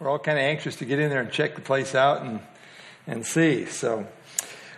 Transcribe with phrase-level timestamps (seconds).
[0.00, 2.38] we're all kind of anxious to get in there and check the place out and,
[3.08, 3.66] and see.
[3.66, 4.06] So,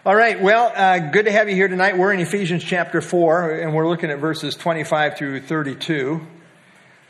[0.06, 0.40] all right.
[0.40, 1.98] Well, uh, good to have you here tonight.
[1.98, 6.26] We're in Ephesians chapter 4, and we're looking at verses 25 through 32.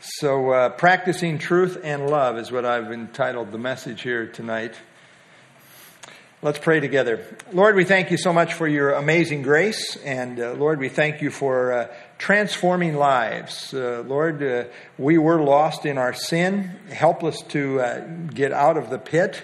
[0.01, 4.75] So, uh, practicing truth and love is what I've entitled the message here tonight.
[6.43, 7.23] Let's pray together.
[7.53, 9.95] Lord, we thank you so much for your amazing grace.
[9.97, 11.87] And uh, Lord, we thank you for uh,
[12.17, 13.71] transforming lives.
[13.75, 14.63] Uh, Lord, uh,
[14.97, 17.99] we were lost in our sin, helpless to uh,
[18.33, 19.43] get out of the pit.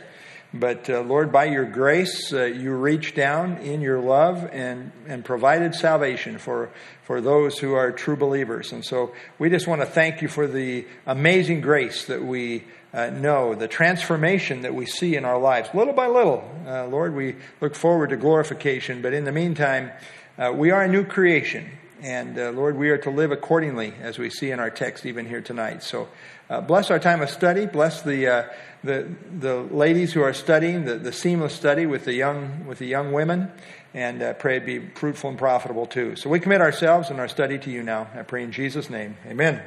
[0.56, 5.76] But uh, Lord, by your grace, you reached down in your love and, and provided
[5.76, 6.72] salvation for,
[7.04, 8.72] for those who are true believers.
[8.72, 13.10] And so we just want to thank you for the amazing grace that we uh,
[13.10, 16.50] know, the transformation that we see in our lives, little by little.
[16.66, 19.92] Uh, Lord, we look forward to glorification, but in the meantime,
[20.38, 21.70] uh, we are a new creation.
[22.02, 25.28] And uh, Lord, we are to live accordingly, as we see in our text even
[25.28, 25.84] here tonight.
[25.84, 26.08] So
[26.50, 27.66] uh, bless our time of study.
[27.66, 28.44] Bless the, uh,
[28.84, 29.08] the,
[29.40, 33.12] the ladies who are studying, the, the seamless study with the young, with the young
[33.12, 33.52] women.
[33.94, 36.16] And pray it be fruitful and profitable too.
[36.18, 38.08] So we commit ourselves and our study to you now.
[38.16, 39.18] I pray in Jesus' name.
[39.26, 39.60] Amen.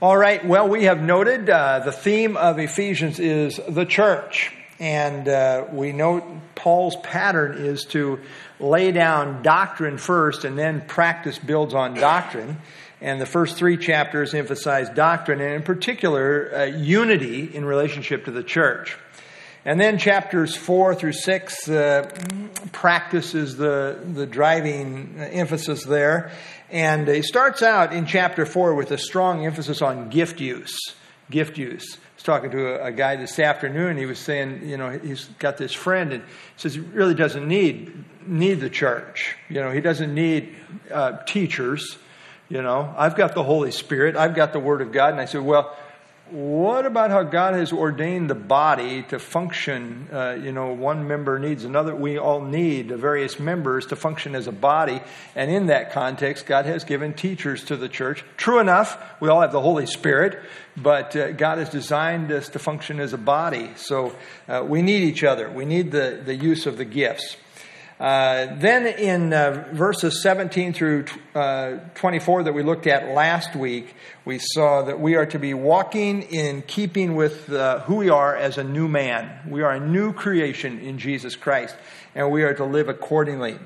[0.00, 4.52] All right, well, we have noted uh, the theme of Ephesians is the church.
[4.78, 6.22] And uh, we note
[6.54, 8.20] Paul's pattern is to
[8.60, 12.58] lay down doctrine first and then practice builds on doctrine.
[13.00, 18.30] And the first three chapters emphasize doctrine and, in particular, uh, unity in relationship to
[18.30, 18.96] the church.
[19.64, 22.08] And then chapters four through six uh,
[22.70, 26.30] practices the, the driving emphasis there.
[26.70, 30.78] And he starts out in chapter 4 with a strong emphasis on gift use.
[31.30, 31.96] Gift use.
[31.96, 33.96] I was talking to a, a, guy this afternoon.
[33.96, 37.46] He was saying, you know, he's got this friend and he says he really doesn't
[37.46, 39.36] need, need the church.
[39.48, 40.54] You know, he doesn't need
[40.90, 41.98] uh, teachers.
[42.48, 45.12] You know, I've got the Holy Spirit, I've got the Word of God.
[45.12, 45.76] And I said, well,
[46.30, 50.08] what about how God has ordained the body to function?
[50.12, 51.94] Uh, you know, one member needs another.
[51.94, 55.00] We all need the various members to function as a body.
[55.34, 58.24] And in that context, God has given teachers to the church.
[58.36, 60.38] True enough, we all have the Holy Spirit,
[60.76, 63.70] but uh, God has designed us to function as a body.
[63.76, 64.14] So
[64.48, 65.50] uh, we need each other.
[65.50, 67.36] We need the, the use of the gifts.
[68.00, 71.04] Uh, then in uh, verses 17 through
[71.34, 73.94] uh, 24 that we looked at last week,
[74.24, 78.36] we saw that we are to be walking in keeping with uh, who we are
[78.36, 79.50] as a new man.
[79.50, 81.74] We are a new creation in Jesus Christ,
[82.14, 83.58] and we are to live accordingly.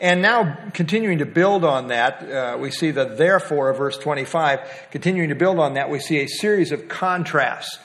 [0.00, 4.88] And now, continuing to build on that, uh, we see the therefore of verse 25.
[4.90, 7.78] Continuing to build on that, we see a series of contrasts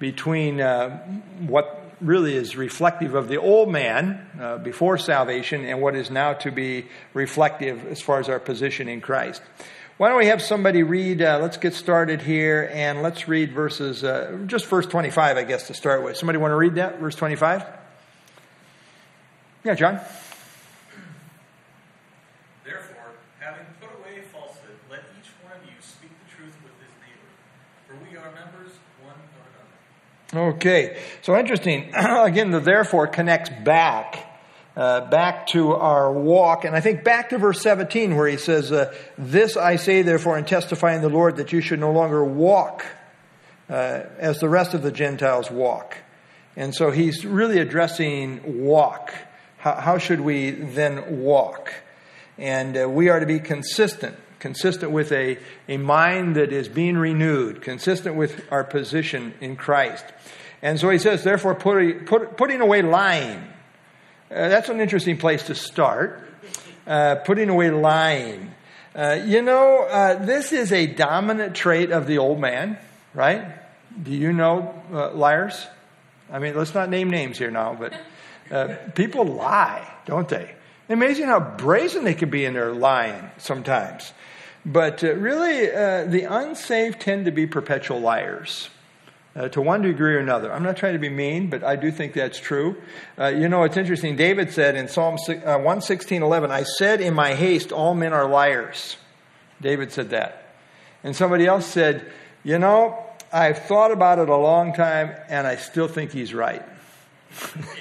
[0.00, 6.10] between what really is reflective of the old man uh, before salvation and what is
[6.10, 9.42] now to be reflective as far as our position in Christ.
[9.96, 11.22] Why don't we have somebody read?
[11.22, 15.68] Uh, let's get started here and let's read verses, uh, just verse 25, I guess,
[15.68, 16.16] to start with.
[16.16, 17.64] Somebody want to read that, verse 25?
[19.64, 20.00] Yeah, John.
[30.34, 31.90] Okay, so interesting.
[31.94, 34.30] Again, the therefore connects back.
[34.76, 38.72] Uh, back to our walk, and I think back to verse 17 where he says,
[38.72, 42.24] uh, This I say therefore and testify in the Lord that you should no longer
[42.24, 42.84] walk
[43.70, 45.98] uh, as the rest of the Gentiles walk.
[46.56, 49.14] And so he's really addressing walk.
[49.58, 51.72] How, how should we then walk?
[52.36, 55.38] And uh, we are to be consistent consistent with a,
[55.70, 60.04] a mind that is being renewed, consistent with our position in Christ.
[60.64, 63.36] And so he says, therefore, put, put, putting away lying.
[64.30, 66.26] Uh, that's an interesting place to start.
[66.86, 68.50] Uh, putting away lying.
[68.94, 72.78] Uh, you know, uh, this is a dominant trait of the old man,
[73.12, 73.44] right?
[74.02, 75.66] Do you know uh, liars?
[76.32, 77.92] I mean, let's not name names here now, but
[78.50, 80.50] uh, people lie, don't they?
[80.88, 84.14] Amazing how brazen they can be in their lying sometimes.
[84.64, 88.70] But really, the unsaved tend to be perpetual liars.
[89.36, 90.52] Uh, to one degree or another.
[90.52, 92.80] I'm not trying to be mean, but I do think that's true.
[93.18, 94.14] Uh, you know, it's interesting.
[94.14, 98.28] David said in Psalm uh, 116, 11, I said in my haste, all men are
[98.28, 98.96] liars.
[99.60, 100.54] David said that.
[101.02, 102.12] And somebody else said,
[102.44, 106.62] you know, I've thought about it a long time and I still think he's right.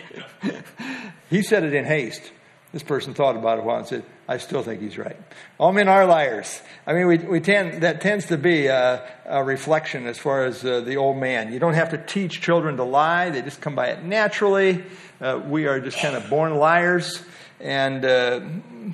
[1.30, 2.32] he said it in haste.
[2.74, 5.16] This person thought about it a while and said, I still think he's right.
[5.60, 6.60] All men are liars.
[6.88, 10.66] I mean, we, we tend, that tends to be a, a reflection as far as
[10.66, 11.54] uh, the old man.
[11.54, 14.84] You don't have to teach children to lie, they just come by it naturally.
[15.22, 17.24] Uh, we are just kind of born liars.
[17.60, 18.42] And uh,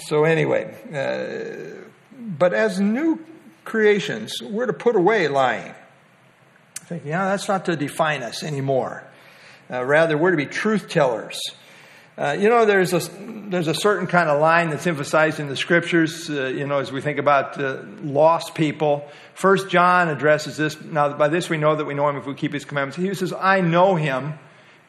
[0.01, 1.87] so, anyway, uh,
[2.19, 3.23] but as new
[3.63, 5.73] creations, we're to put away lying.
[6.81, 9.05] Thinking, yeah, that's not to define us anymore.
[9.71, 11.39] Uh, rather, we're to be truth tellers.
[12.19, 12.99] Uh, you know, there's a,
[13.47, 16.91] there's a certain kind of line that's emphasized in the scriptures, uh, you know, as
[16.91, 19.07] we think about uh, lost people.
[19.35, 20.81] First John addresses this.
[20.81, 22.97] Now, by this we know that we know him if we keep his commandments.
[22.97, 24.33] He says, I know him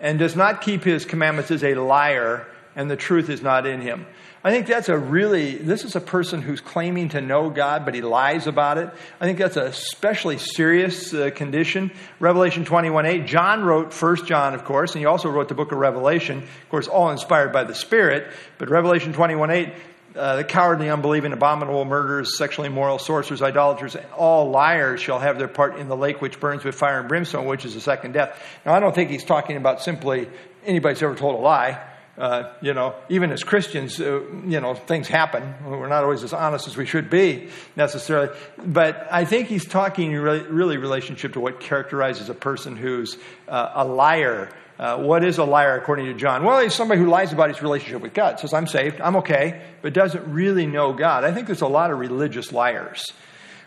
[0.01, 3.81] and does not keep his commandments is a liar, and the truth is not in
[3.81, 4.07] him.
[4.43, 7.95] I think that's a really, this is a person who's claiming to know God, but
[7.95, 8.89] he lies about it.
[9.21, 11.91] I think that's a especially serious uh, condition.
[12.21, 15.73] Revelation 21 8, John wrote First John, of course, and he also wrote the book
[15.73, 18.33] of Revelation, of course, all inspired by the Spirit.
[18.57, 19.73] But Revelation 21 8,
[20.17, 25.49] uh, the cowardly, unbelieving, abominable murderers, sexually immoral, sorcerers, idolaters, all liars shall have their
[25.49, 28.43] part in the lake which burns with fire and brimstone, which is the second death.
[28.65, 30.31] Now, I don't think he's talking about simply
[30.65, 31.90] anybody's ever told a lie.
[32.19, 35.55] Uh, you know, even as Christians, uh, you know, things happen.
[35.65, 38.37] We're not always as honest as we should be necessarily.
[38.59, 43.17] But I think he's talking really, really relationship to what characterizes a person who's
[43.49, 44.51] uh, a liar.
[44.79, 46.45] Uh, what is a liar according to John?
[46.45, 48.41] Well, he's somebody who lies about his relationship with God.
[48.41, 51.25] Says, I'm saved, I'm okay, but doesn't really know God.
[51.25, 53.13] I think there's a lot of religious liars.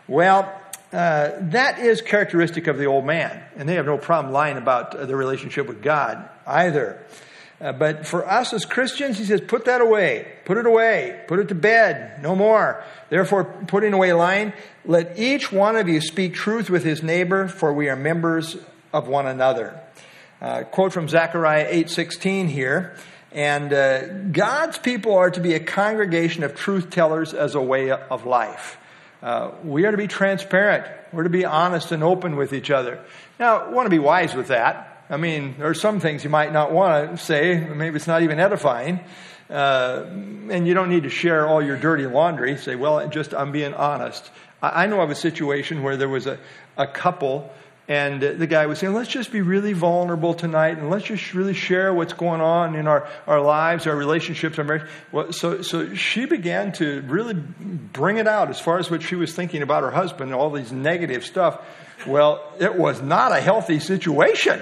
[0.06, 0.60] Well,
[0.92, 4.92] uh, that is characteristic of the old man, and they have no problem lying about
[4.92, 7.04] their relationship with God either.
[7.60, 10.32] Uh, but for us as Christians, he says, put that away.
[10.44, 11.22] Put it away.
[11.28, 12.20] Put it to bed.
[12.22, 12.82] No more.
[13.10, 14.52] Therefore, putting away lying,
[14.84, 18.56] let each one of you speak truth with his neighbor, for we are members
[18.92, 19.80] of one another.
[20.40, 22.96] Uh, quote from Zechariah 8:16 here.
[23.32, 27.90] And uh, God's people are to be a congregation of truth tellers as a way
[27.90, 28.78] of life.
[29.22, 30.86] Uh, we are to be transparent.
[31.12, 33.00] We're to be honest and open with each other.
[33.40, 34.93] Now, we want to be wise with that.
[35.14, 37.56] I mean, there are some things you might not want to say.
[37.56, 38.98] Maybe it's not even edifying.
[39.48, 42.56] Uh, and you don't need to share all your dirty laundry.
[42.56, 44.28] Say, well, just I'm being honest.
[44.60, 46.40] I, I know of a situation where there was a,
[46.76, 47.48] a couple,
[47.86, 51.54] and the guy was saying, let's just be really vulnerable tonight, and let's just really
[51.54, 54.90] share what's going on in our, our lives, our relationships, our marriage.
[55.12, 59.14] Well, so, so she began to really bring it out as far as what she
[59.14, 61.64] was thinking about her husband, and all these negative stuff.
[62.04, 64.60] Well, it was not a healthy situation.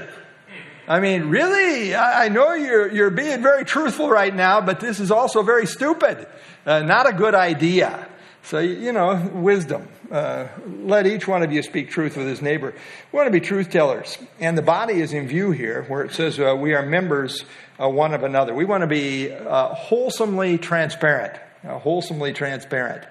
[0.93, 1.95] I mean, really?
[1.95, 6.27] I know you're, you're being very truthful right now, but this is also very stupid.
[6.67, 8.07] Uh, not a good idea.
[8.43, 9.89] So, you know, wisdom.
[10.11, 10.49] Uh,
[10.83, 12.75] let each one of you speak truth with his neighbor.
[13.11, 14.19] We want to be truth tellers.
[14.39, 17.47] And the body is in view here, where it says uh, we are members
[17.81, 18.53] uh, one of another.
[18.53, 21.41] We want to be uh, wholesomely transparent.
[21.65, 23.09] Uh, wholesomely transparent.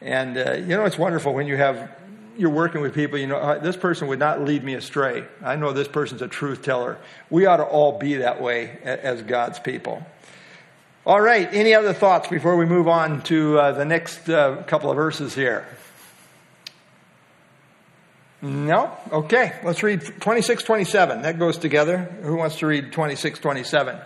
[0.00, 0.34] And,
[0.68, 1.92] you know, it's wonderful when you have
[2.36, 5.24] you're working with people, you know, uh, this person would not lead me astray.
[5.42, 6.98] I know this person's a truth teller.
[7.28, 10.04] We ought to all be that way as God's people.
[11.06, 14.90] All right, any other thoughts before we move on to uh, the next uh, couple
[14.90, 15.66] of verses here?
[18.42, 18.96] No?
[19.12, 21.22] Okay, let's read 26 27.
[21.22, 21.98] That goes together.
[22.22, 23.98] Who wants to read 26 27?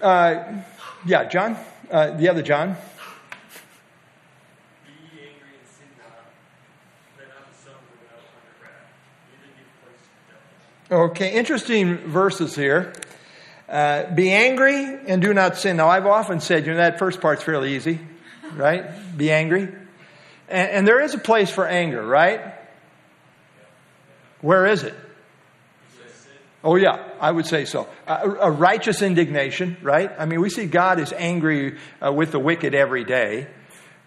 [0.00, 0.62] Uh,
[1.06, 1.56] yeah, John?
[1.90, 2.76] Uh, the other John?
[10.92, 12.92] Okay, interesting verses here.
[13.66, 15.78] Uh, be angry and do not sin.
[15.78, 17.98] Now, I've often said, you know, that first part's fairly easy,
[18.54, 18.84] right?
[19.16, 19.62] Be angry.
[20.50, 22.42] And, and there is a place for anger, right?
[24.42, 24.94] Where is it?
[26.62, 27.88] Oh, yeah, I would say so.
[28.06, 30.12] A, a, righteous indignation, right?
[30.18, 33.46] I mean, we see God is angry uh, with the wicked every day.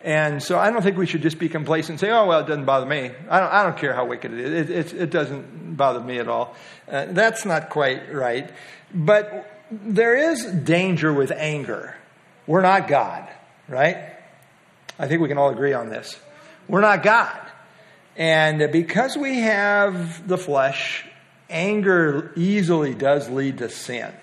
[0.06, 2.46] And so I don't think we should just be complacent and say, oh, well, it
[2.46, 3.10] doesn't bother me.
[3.28, 4.70] I don't, I don't care how wicked it is.
[4.70, 6.56] It, it, it doesn't bother me at all.
[6.88, 8.52] Uh, that's not quite right.
[8.94, 11.96] But there is danger with anger.
[12.46, 13.28] We're not God,
[13.68, 13.98] right?
[15.00, 16.20] I think we can all agree on this.
[16.68, 17.42] We're not God.
[18.16, 21.04] And because we have the flesh,
[21.50, 24.14] anger easily does lead to sin.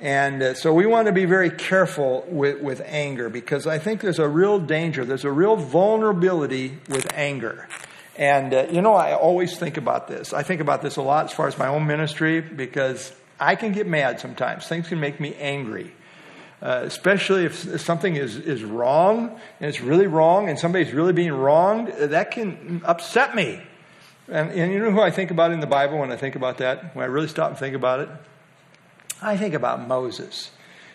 [0.00, 4.00] And uh, so we want to be very careful with, with anger because I think
[4.00, 7.68] there's a real danger, there's a real vulnerability with anger.
[8.16, 10.32] And, uh, you know, I always think about this.
[10.32, 13.72] I think about this a lot as far as my own ministry because I can
[13.72, 14.66] get mad sometimes.
[14.66, 15.92] Things can make me angry.
[16.60, 21.32] Uh, especially if, something is, is wrong and it's really wrong and somebody's really being
[21.32, 23.60] wronged, that can upset me.
[24.28, 26.58] And, and you know who I think about in the Bible when I think about
[26.58, 26.96] that?
[26.96, 28.08] When I really stop and think about it?
[29.20, 30.50] I think about Moses.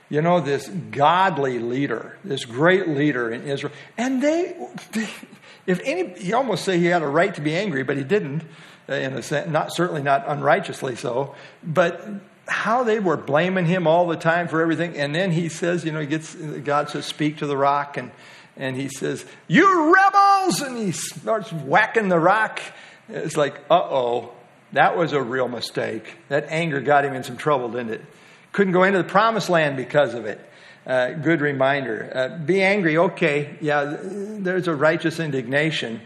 [0.10, 3.74] You know, this godly leader, this great leader in Israel.
[3.98, 4.56] And they,
[4.92, 5.10] they
[5.66, 8.44] if any, you almost say he had a right to be angry, but he didn't,
[8.90, 11.36] uh, in a sense, not, certainly not unrighteously so.
[11.64, 12.06] But
[12.48, 14.98] how they were blaming him all the time for everything.
[14.98, 17.96] And then he says, you know, he gets, God says, speak to the rock.
[17.96, 18.12] And,
[18.58, 20.62] and he says, you rebels!
[20.62, 22.62] And he starts whacking the rock.
[23.08, 24.34] It's like, uh oh,
[24.74, 26.16] that was a real mistake.
[26.30, 28.02] That anger got him in some trouble, didn't it?
[28.52, 30.40] Couldn't go into the promised land because of it.
[30.86, 32.12] Uh, good reminder.
[32.14, 36.02] Uh, be angry, okay, yeah, there's a righteous indignation,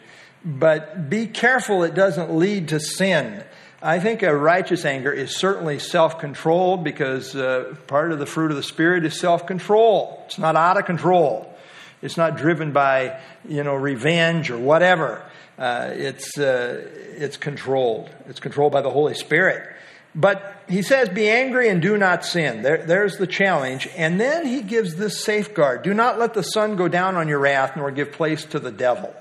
[0.45, 3.43] but be careful it doesn't lead to sin.
[3.81, 8.51] I think a righteous anger is certainly self controlled because uh, part of the fruit
[8.51, 10.23] of the Spirit is self control.
[10.25, 11.53] It's not out of control.
[12.01, 15.23] It's not driven by, you know, revenge or whatever.
[15.57, 16.87] Uh, it's, uh,
[17.17, 18.09] it's controlled.
[18.27, 19.67] It's controlled by the Holy Spirit.
[20.13, 22.61] But he says, Be angry and do not sin.
[22.61, 23.87] There, there's the challenge.
[23.95, 27.39] And then he gives this safeguard Do not let the sun go down on your
[27.39, 29.13] wrath, nor give place to the devil.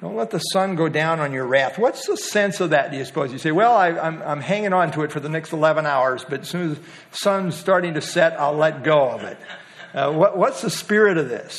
[0.00, 1.78] Don't let the sun go down on your wrath.
[1.78, 3.32] What's the sense of that, do you suppose?
[3.32, 6.40] You say, well, I, am hanging on to it for the next 11 hours, but
[6.40, 9.38] as soon as the sun's starting to set, I'll let go of it.
[9.94, 11.58] Uh, what, what's the spirit of this,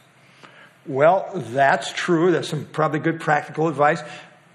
[0.85, 2.31] Well, that's true.
[2.31, 4.01] That's some probably good practical advice.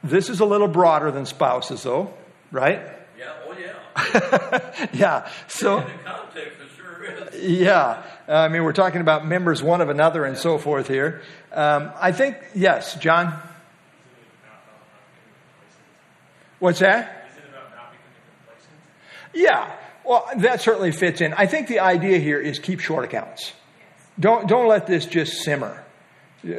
[0.03, 2.13] This is a little broader than spouses, though,
[2.51, 2.81] right?
[3.19, 4.89] Yeah, oh yeah.
[4.93, 5.79] yeah, so.
[5.79, 7.41] In the context, it sure is.
[7.43, 11.23] Yeah, I mean, we're talking about members one of another and so forth here.
[11.53, 13.41] Um, I think, yes, John?
[16.59, 17.29] What's that?
[19.33, 19.71] Yeah,
[20.05, 21.35] well, that certainly fits in.
[21.35, 23.53] I think the idea here is keep short accounts.
[24.19, 25.85] Don't, don't let this just simmer.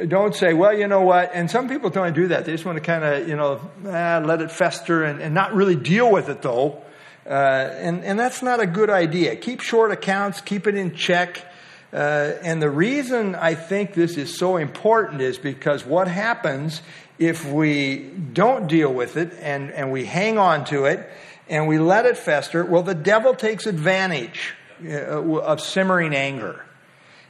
[0.06, 1.30] Don't say, well, you know what?
[1.32, 2.44] And some people don't do that.
[2.44, 5.54] They just want to kind of, you know, ah, let it fester and, and, not
[5.54, 6.82] really deal with it, though.
[7.26, 9.34] Uh, and, and that's not a good idea.
[9.36, 11.42] Keep short accounts, keep it in check.
[11.90, 16.82] Uh, and the reason I think this is so important is because what happens
[17.18, 21.08] if we don't deal with it and, and we hang on to it
[21.48, 22.62] and we let it fester?
[22.64, 24.54] Well, the devil takes advantage
[24.84, 26.64] uh, of simmering anger.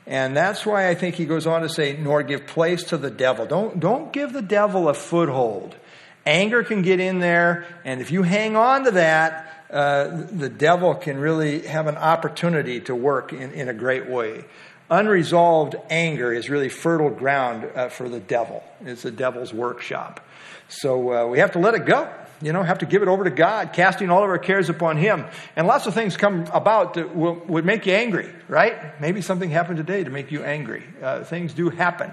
[0.08, 3.10] And that's why I think he goes on to say, nor give place to the
[3.10, 3.44] devil.
[3.44, 5.76] Don't, don't give the devil a foothold.
[6.24, 10.94] Anger can get in there, and if you hang on to that, uh, the devil
[10.94, 14.46] can really have an opportunity to work in, in a great way.
[14.90, 18.64] Unresolved anger is really fertile ground uh, for the devil.
[18.80, 20.26] It's the devil's workshop.
[20.70, 23.24] So uh, we have to let it go you know, have to give it over
[23.24, 25.24] to God, casting all of our cares upon Him.
[25.56, 29.00] And lots of things come about that will, would make you angry, right?
[29.00, 30.84] Maybe something happened today to make you angry.
[31.02, 32.12] Uh, things do happen.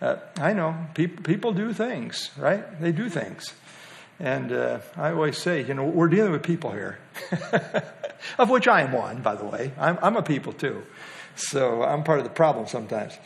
[0.00, 2.80] Uh, I know, pe- people do things, right?
[2.80, 3.52] They do things.
[4.18, 6.98] And uh, I always say, you know, we're dealing with people here,
[8.38, 9.72] of which I am one, by the way.
[9.78, 10.82] I'm, I'm, a people too.
[11.36, 13.16] So I'm part of the problem sometimes.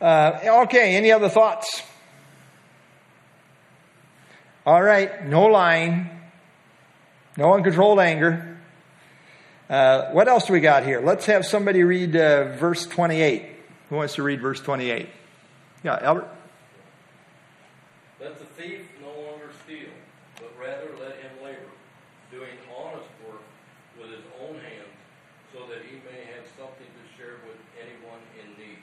[0.00, 1.82] Uh, okay, any other thoughts?
[4.66, 6.10] All right, no lying,
[7.36, 8.58] no uncontrolled anger.
[9.70, 11.00] Uh, what else do we got here?
[11.00, 13.46] Let's have somebody read uh, verse 28.
[13.90, 15.08] Who wants to read verse 28?
[15.84, 16.26] Yeah, Albert?
[18.20, 19.86] Let the thief no longer steal,
[20.34, 21.70] but rather let him labor,
[22.32, 23.42] doing honest work
[24.00, 24.98] with his own hands,
[25.52, 28.78] so that he may have something to share with anyone in need.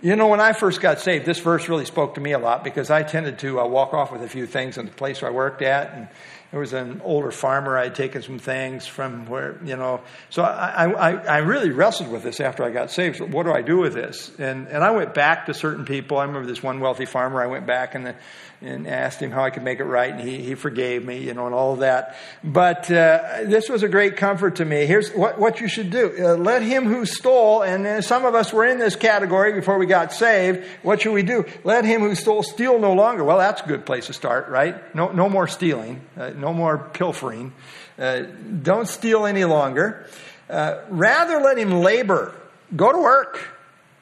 [0.00, 2.62] You know, when I first got saved, this verse really spoke to me a lot
[2.62, 5.30] because I tended to uh, walk off with a few things in the place where
[5.30, 5.92] I worked at.
[5.92, 6.08] And
[6.52, 7.76] there was an older farmer.
[7.76, 10.00] I had taken some things from where, you know.
[10.30, 13.16] So I, I, I really wrestled with this after I got saved.
[13.16, 14.30] So what do I do with this?
[14.38, 16.18] And, and I went back to certain people.
[16.18, 17.42] I remember this one wealthy farmer.
[17.42, 18.14] I went back and the,
[18.60, 21.32] and asked him how I could make it right, and he, he forgave me, you
[21.32, 22.16] know, and all that.
[22.42, 24.84] But uh, this was a great comfort to me.
[24.86, 28.52] Here's what, what you should do uh, let him who stole, and some of us
[28.52, 30.66] were in this category before we got saved.
[30.82, 31.44] What should we do?
[31.62, 33.22] Let him who stole steal no longer.
[33.22, 34.94] Well, that's a good place to start, right?
[34.94, 37.52] No, no more stealing, uh, no more pilfering.
[37.96, 38.22] Uh,
[38.62, 40.06] don't steal any longer.
[40.50, 42.34] Uh, rather, let him labor.
[42.74, 43.38] Go to work.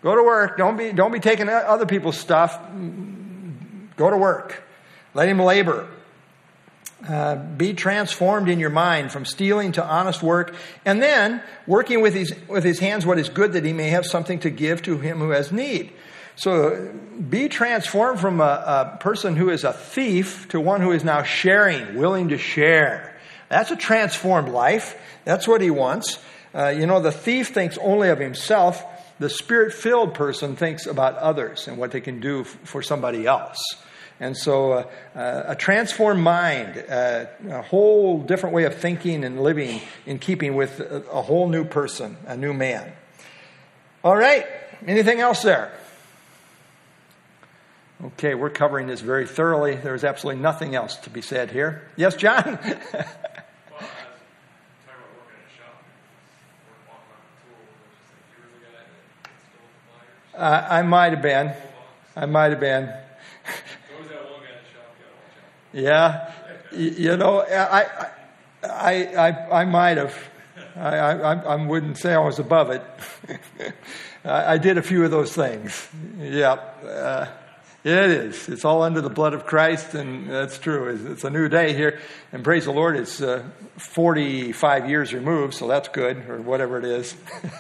[0.03, 0.57] Go to work.
[0.57, 2.59] Don't be, don't be taking other people's stuff
[3.97, 4.63] Go to work.
[5.15, 5.89] Let him labor.
[7.07, 12.15] Uh, be transformed in your mind from stealing to honest work, and then working with
[12.15, 14.99] his, with his hands what is good that he may have something to give to
[14.99, 15.93] him who has need.
[16.37, 16.93] So
[17.31, 21.23] be transformed from a, a person who is a thief to one who is now
[21.23, 23.15] sharing, willing to share.
[23.49, 25.01] That's a transformed life.
[25.25, 26.19] That's what he wants.
[26.55, 28.85] Uh, you know, the thief thinks only of himself.
[29.19, 33.27] The spirit filled person thinks about others and what they can do f- for somebody
[33.27, 33.59] else.
[34.19, 39.43] And so, uh, uh, a transformed mind, uh, a whole different way of thinking and
[39.43, 42.93] living in keeping with a, a whole new person, a new man.
[44.03, 44.47] All right.
[44.87, 45.73] Anything else there?
[48.05, 49.75] Okay, we're covering this very thoroughly.
[49.75, 51.89] There's absolutely nothing else to be said here.
[51.97, 52.45] Yes, John?
[52.45, 53.07] I was talking about
[55.17, 55.83] working in a shop.
[56.69, 57.57] We're walking on a tool.
[57.73, 60.69] There's just like, you were the guy that stole the pliers.
[60.69, 61.55] uh, I might have been.
[62.15, 62.85] I might have been.
[62.87, 63.01] There's
[63.95, 65.66] always that one guy in the shop you gotta watch out.
[65.77, 66.33] Yeah,
[66.73, 68.09] you know, I,
[68.63, 68.93] I,
[69.29, 70.17] I, I might have.
[70.75, 72.83] I, I, I wouldn't say I was above it.
[74.25, 75.87] I, I did a few of those things.
[76.19, 77.29] Yeah, uh,
[77.85, 78.49] it is.
[78.49, 80.95] It's all under the blood of Christ, and that's true.
[80.95, 82.01] It's, it's a new day here,
[82.33, 82.97] and praise the Lord.
[82.97, 83.45] It's uh,
[83.77, 87.15] 45 years removed, so that's good, or whatever it is.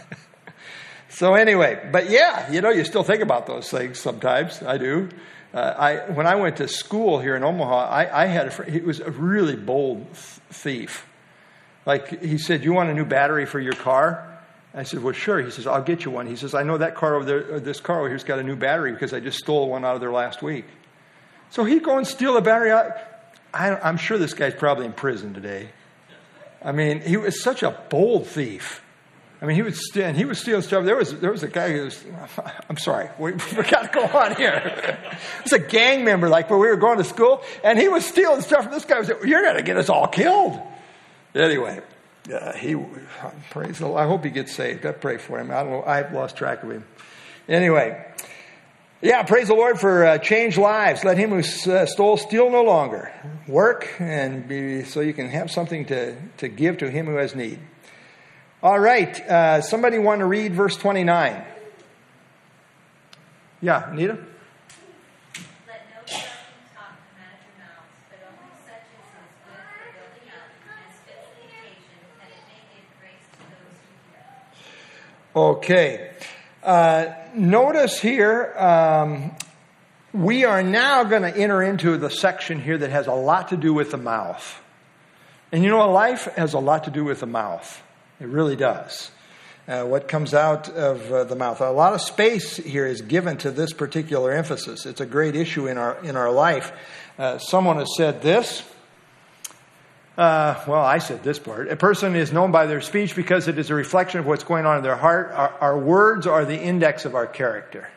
[1.09, 4.63] So anyway, but yeah, you know, you still think about those things sometimes.
[4.63, 5.09] I do.
[5.55, 8.73] Uh, I when I went to school here in Omaha, I, I had a friend.
[8.73, 11.07] He was a really bold th- thief.
[11.87, 14.41] Like he said, "You want a new battery for your car?"
[14.75, 16.95] I said, "Well, sure." He says, "I'll get you one." He says, "I know that
[16.95, 17.61] car over there.
[17.61, 20.01] This car over here's got a new battery because I just stole one out of
[20.01, 20.67] there last week."
[21.51, 22.93] So he'd go and steal a battery out.
[23.55, 25.71] I, I'm sure this guy's probably in prison today.
[26.63, 28.83] I mean, he was such a bold thief.
[29.47, 30.85] I mean, he would steal, and he was stealing stuff.
[30.85, 32.05] There was there was a guy who was.
[32.69, 34.99] I'm sorry, we, we got to go on here.
[35.39, 38.05] It was a gang member, like when we were going to school, and he was
[38.05, 38.99] stealing stuff from this guy.
[38.99, 40.61] Was you're going to get us all killed.
[41.33, 41.81] Anyway,
[42.35, 42.75] uh, he
[43.51, 44.01] praise the Lord.
[44.01, 44.85] I hope he gets saved.
[44.85, 45.53] I pray for him.
[45.53, 45.85] I don't know.
[45.85, 46.85] I've lost track of him.
[47.49, 48.05] Anyway,
[49.01, 51.05] yeah, praise the Lord for uh, changed lives.
[51.05, 53.13] Let him who uh, stole steal no longer.
[53.47, 57.37] Work and be so you can have something to to give to him who has
[57.37, 57.61] need.
[58.67, 59.21] All right.
[59.21, 61.41] Uh, somebody want to read verse 29?
[63.63, 64.15] Yeah, Anita?
[64.15, 66.25] Let no corrupting
[66.75, 70.51] talk come out of your mouths, but only such as is good for building up,
[70.67, 75.47] as fits the occasion, that it may give grace to those who hear.
[75.55, 76.11] Okay.
[76.65, 79.31] Uh, notice here, um,
[80.13, 83.57] we are now going to enter into the section here that has a lot to
[83.57, 84.61] do with the mouth.
[85.53, 87.85] And you know, life has a lot to do with the mouth.
[88.21, 89.11] It really does.
[89.69, 91.61] Uh, what comes out of uh, the mouth.
[91.61, 94.87] A lot of space here is given to this particular emphasis.
[94.87, 96.73] It's a great issue in our in our life.
[97.19, 98.63] Uh, someone has said this.
[100.17, 101.69] Uh, well, I said this part.
[101.69, 104.65] A person is known by their speech because it is a reflection of what's going
[104.65, 105.33] on in their heart.
[105.33, 107.89] Our, our words are the index of our character.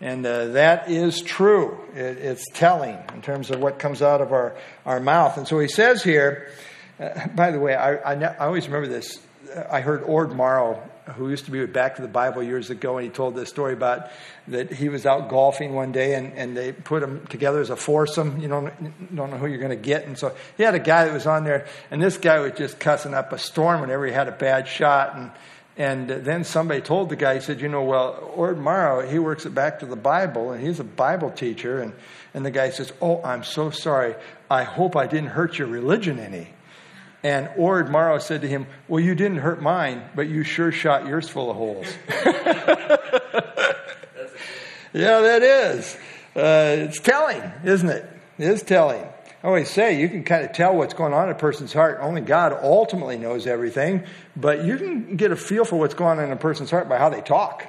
[0.00, 1.78] And uh, that is true.
[1.94, 5.36] It, it's telling in terms of what comes out of our, our mouth.
[5.36, 6.50] And so he says here,
[6.98, 9.18] uh, by the way, I, I, I always remember this.
[9.70, 10.82] I heard Ord Morrow,
[11.14, 13.48] who used to be with Back to the Bible years ago, and he told this
[13.48, 14.08] story about
[14.48, 17.76] that he was out golfing one day and, and they put them together as a
[17.76, 18.40] foursome.
[18.40, 20.06] You don't, don't know who you're going to get.
[20.06, 22.78] And so he had a guy that was on there, and this guy was just
[22.78, 25.16] cussing up a storm whenever he had a bad shot.
[25.16, 25.30] And,
[25.76, 29.46] and then somebody told the guy, he said, You know, well, Ord Morrow, he works
[29.46, 31.80] at Back to the Bible, and he's a Bible teacher.
[31.80, 31.92] And,
[32.34, 34.14] and the guy says, Oh, I'm so sorry.
[34.50, 36.48] I hope I didn't hurt your religion any.
[37.26, 41.08] And Ord Morrow said to him, Well, you didn't hurt mine, but you sure shot
[41.08, 41.86] yours full of holes.
[44.92, 45.96] yeah, that is.
[46.36, 48.08] Uh, it's telling, isn't it?
[48.38, 49.02] It is telling.
[49.02, 51.98] I always say you can kind of tell what's going on in a person's heart.
[52.00, 54.04] Only God ultimately knows everything,
[54.36, 56.96] but you can get a feel for what's going on in a person's heart by
[56.96, 57.66] how they talk.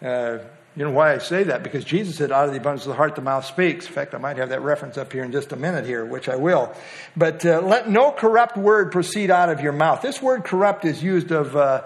[0.00, 0.38] Uh,
[0.76, 1.62] you know why I say that?
[1.62, 3.86] Because Jesus said, out of the abundance of the heart, the mouth speaks.
[3.86, 6.28] In fact, I might have that reference up here in just a minute here, which
[6.28, 6.74] I will.
[7.16, 10.02] But uh, let no corrupt word proceed out of your mouth.
[10.02, 11.82] This word corrupt is used of uh,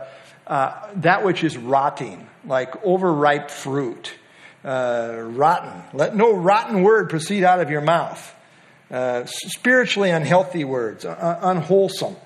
[0.46, 4.10] uh, that which is rotting, like overripe fruit,
[4.64, 5.82] uh, rotten.
[5.92, 8.34] Let no rotten word proceed out of your mouth.
[8.90, 12.16] Uh, spiritually unhealthy words, unwholesome.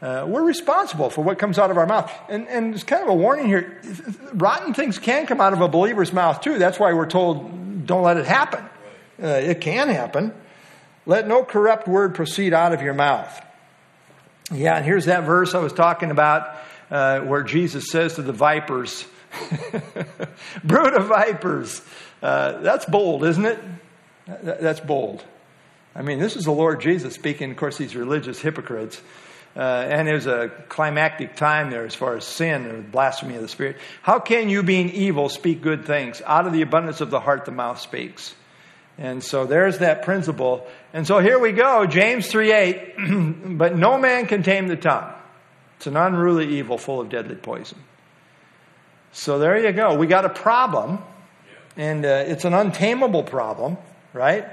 [0.00, 2.12] Uh, we're responsible for what comes out of our mouth.
[2.28, 3.80] And, and it's kind of a warning here.
[4.32, 6.58] Rotten things can come out of a believer's mouth too.
[6.58, 8.64] That's why we're told don't let it happen.
[9.20, 10.32] Uh, it can happen.
[11.06, 13.44] Let no corrupt word proceed out of your mouth.
[14.52, 16.56] Yeah, and here's that verse I was talking about
[16.90, 19.04] uh, where Jesus says to the vipers,
[20.64, 21.82] brood of vipers.
[22.22, 23.58] Uh, that's bold, isn't it?
[24.26, 25.24] That's bold.
[25.94, 29.00] I mean, this is the Lord Jesus speaking, of course, these religious hypocrites.
[29.58, 33.48] Uh, and there's a climactic time there as far as sin and blasphemy of the
[33.48, 33.76] Spirit.
[34.02, 36.22] How can you, being evil, speak good things?
[36.24, 38.36] Out of the abundance of the heart, the mouth speaks.
[38.98, 40.64] And so there's that principle.
[40.92, 42.94] And so here we go, James 3 8.
[43.58, 45.12] but no man can tame the tongue.
[45.76, 47.78] It's an unruly evil full of deadly poison.
[49.10, 49.96] So there you go.
[49.96, 51.00] We got a problem,
[51.76, 53.76] and uh, it's an untamable problem,
[54.12, 54.44] right?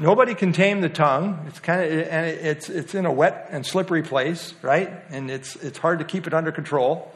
[0.00, 1.44] Nobody can tame the tongue.
[1.48, 4.92] It's kind of and it's it's in a wet and slippery place, right?
[5.10, 7.12] And it's it's hard to keep it under control.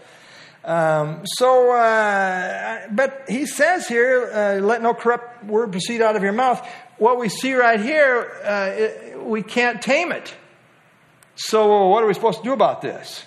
[0.64, 6.25] Um, so, uh, but he says here, uh, "Let no corrupt word proceed out of
[6.25, 6.66] your mouth."
[6.99, 10.35] What we see right here, uh, it, we can't tame it.
[11.37, 13.25] So, what are we supposed to do about this?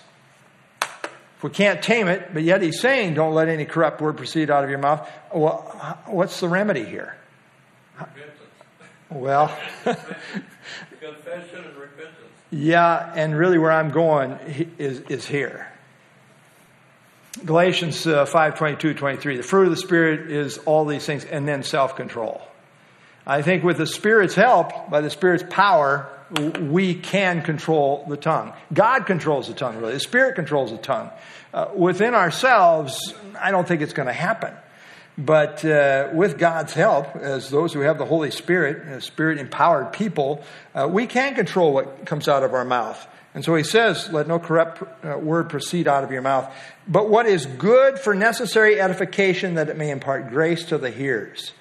[0.82, 4.50] If we can't tame it, but yet he's saying, "Don't let any corrupt word proceed
[4.50, 5.58] out of your mouth." Well,
[6.06, 7.16] what's the remedy here?
[9.10, 12.16] Well, Confession and repentance.
[12.50, 14.38] yeah, and really where I'm going
[14.78, 15.68] is, is here.
[17.44, 19.36] Galatians uh, 5 22, 23.
[19.36, 22.40] The fruit of the Spirit is all these things, and then self control.
[23.26, 26.08] I think with the Spirit's help, by the Spirit's power,
[26.60, 28.52] we can control the tongue.
[28.72, 29.92] God controls the tongue, really.
[29.94, 31.10] The Spirit controls the tongue.
[31.52, 34.52] Uh, within ourselves, I don't think it's going to happen.
[35.18, 39.92] But uh, with God's help, as those who have the Holy Spirit, uh, Spirit empowered
[39.92, 43.06] people, uh, we can control what comes out of our mouth.
[43.34, 46.52] And so he says, Let no corrupt uh, word proceed out of your mouth,
[46.86, 51.52] but what is good for necessary edification that it may impart grace to the hearers.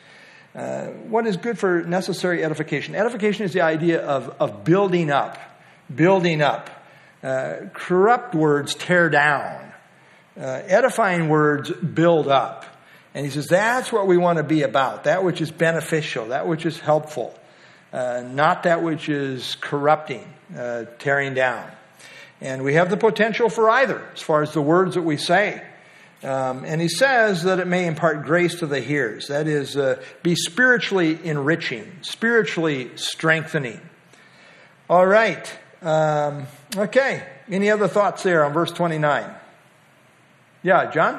[0.53, 2.95] Uh, what is good for necessary edification?
[2.95, 5.37] Edification is the idea of, of building up,
[5.93, 6.69] building up.
[7.21, 9.73] Uh, corrupt words tear down.
[10.39, 12.65] Uh, edifying words build up.
[13.15, 16.47] And he says that's what we want to be about that which is beneficial, that
[16.47, 17.33] which is helpful,
[17.93, 21.71] uh, not that which is corrupting, uh, tearing down.
[22.41, 25.63] And we have the potential for either as far as the words that we say.
[26.23, 29.27] Um, and he says that it may impart grace to the hearers.
[29.27, 33.79] That is, uh, be spiritually enriching, spiritually strengthening.
[34.89, 35.49] All right.
[35.81, 37.23] Um, okay.
[37.49, 39.23] Any other thoughts there on verse 29?
[40.63, 41.15] Yeah, John?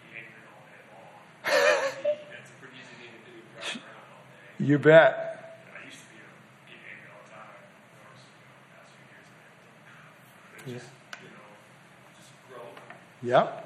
[0.00, 1.12] be angry all day long.
[2.32, 4.64] That's a pretty easy thing to do, drive around all day.
[4.64, 5.60] You bet.
[5.76, 7.52] I used to be uh, a, get angry all the time.
[7.52, 9.44] Of course, you know, the past few years, but
[10.64, 10.80] Yeah.
[10.80, 10.88] just,
[11.20, 11.52] you know,
[13.44, 13.63] Yep.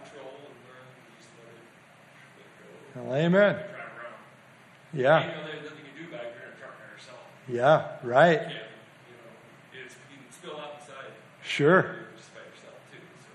[6.10, 7.20] By yourself.
[7.48, 7.86] Yeah.
[8.02, 8.40] Right.
[8.40, 11.12] You you know, it's, you can spill out inside.
[11.42, 11.82] Sure.
[11.82, 12.98] You're just by yourself, too.
[13.22, 13.28] So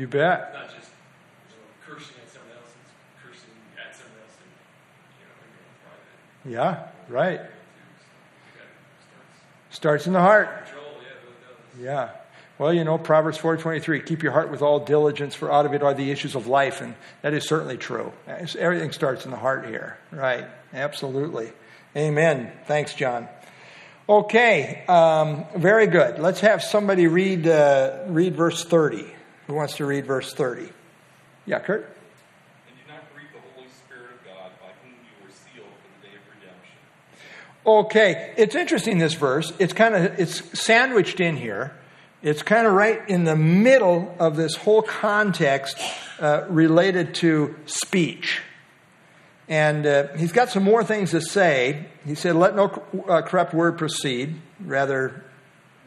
[0.00, 0.40] You bet.
[0.54, 0.90] it's not just,
[1.50, 2.92] you know, cursing at someone else, it's
[3.24, 4.52] cursing at someone else, and,
[5.18, 6.88] you know, in your own private.
[7.08, 7.14] Yeah.
[7.14, 7.40] Right.
[7.40, 7.50] too.
[8.54, 10.66] So you Starts in the heart.
[10.66, 12.14] control, yeah, it really does.
[12.14, 12.19] Yeah.
[12.60, 15.82] Well, you know, Proverbs 4.23, keep your heart with all diligence, for out of it
[15.82, 16.82] are the issues of life.
[16.82, 18.12] And that is certainly true.
[18.28, 19.96] Everything starts in the heart here.
[20.10, 20.44] Right.
[20.74, 21.52] Absolutely.
[21.96, 22.52] Amen.
[22.66, 23.28] Thanks, John.
[24.06, 24.84] Okay.
[24.88, 26.18] Um, very good.
[26.18, 29.10] Let's have somebody read, uh, read verse 30.
[29.46, 30.68] Who wants to read verse 30?
[31.46, 31.84] Yeah, Kurt?
[32.68, 36.02] And do not grieve the Holy Spirit of God, by whom you were sealed for
[36.02, 36.76] the day of redemption.
[37.66, 39.50] Okay, it's interesting this verse.
[39.58, 41.74] It's kind of it's sandwiched in here.
[42.22, 45.78] It's kind of right in the middle of this whole context
[46.20, 48.42] uh, related to speech.
[49.48, 51.86] And uh, he's got some more things to say.
[52.06, 52.66] He said, "Let no
[53.08, 55.24] uh, corrupt word proceed; rather,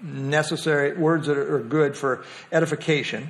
[0.01, 3.29] necessary words that are good for edification."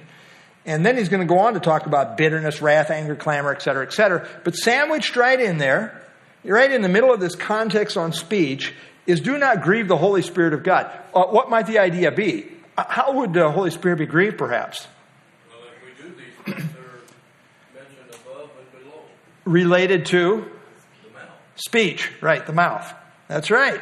[0.65, 3.61] And then he's going to go on to talk about bitterness, wrath, anger, clamor, et
[3.61, 4.25] cetera, et cetera.
[4.45, 6.01] But sandwiched right in there,
[6.45, 8.73] right in the middle of this context on speech,
[9.05, 10.89] is do not grieve the Holy Spirit of God.
[11.13, 12.47] Uh, what might the idea be?
[12.77, 14.87] How would the Holy Spirit be grieved, perhaps?
[15.49, 19.01] Well, if we do these things that are mentioned above and below,
[19.45, 20.49] Related to
[21.03, 21.29] the mouth.
[21.55, 22.45] speech, right?
[22.45, 22.91] The mouth.
[23.27, 23.79] That's right.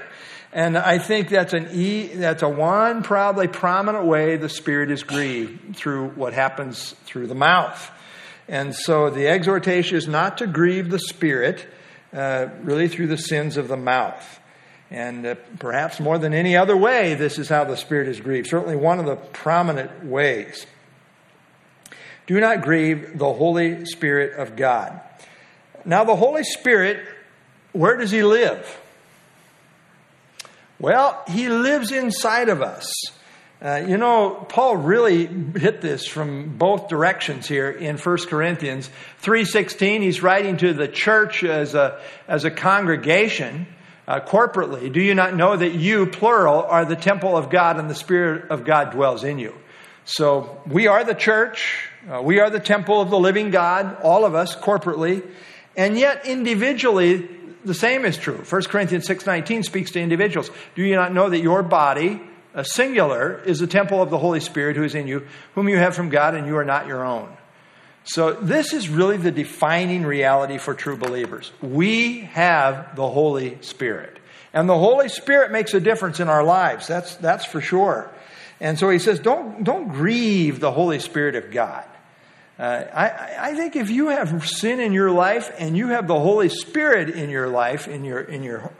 [0.53, 2.07] And I think that's an e.
[2.07, 7.35] That's a one probably prominent way the Spirit is grieved through what happens through the
[7.35, 7.89] mouth.
[8.49, 11.65] And so the exhortation is not to grieve the Spirit,
[12.13, 14.40] uh, really through the sins of the mouth.
[14.91, 18.47] And uh, perhaps more than any other way, this is how the Spirit is grieved.
[18.47, 20.65] Certainly one of the prominent ways.
[22.27, 24.99] Do not grieve the Holy Spirit of God.
[25.85, 27.03] Now, the Holy Spirit,
[27.71, 28.79] where does He live?
[30.77, 32.91] Well, He lives inside of us.
[33.63, 38.89] Uh, you know, Paul really hit this from both directions here in 1 Corinthians
[39.21, 40.01] 3.16.
[40.01, 43.67] He's writing to the church as a, as a congregation,
[44.07, 44.91] uh, corporately.
[44.91, 48.49] Do you not know that you, plural, are the temple of God and the Spirit
[48.49, 49.55] of God dwells in you?
[50.05, 51.87] So we are the church.
[52.09, 55.25] Uh, we are the temple of the living God, all of us corporately.
[55.77, 57.29] And yet individually,
[57.63, 58.37] the same is true.
[58.37, 60.49] 1 Corinthians 6.19 speaks to individuals.
[60.75, 62.21] Do you not know that your body,
[62.53, 65.77] a singular, is the temple of the Holy Spirit who is in you, whom you
[65.77, 67.29] have from God, and you are not your own?
[68.03, 71.51] So this is really the defining reality for true believers.
[71.61, 74.17] We have the Holy Spirit.
[74.53, 76.87] And the Holy Spirit makes a difference in our lives.
[76.87, 78.11] That's, that's for sure.
[78.59, 81.85] And so he says, don't, don't grieve the Holy Spirit of God.
[82.59, 86.19] Uh, I, I think if you have sin in your life and you have the
[86.19, 88.71] Holy Spirit in your life, in your, in your,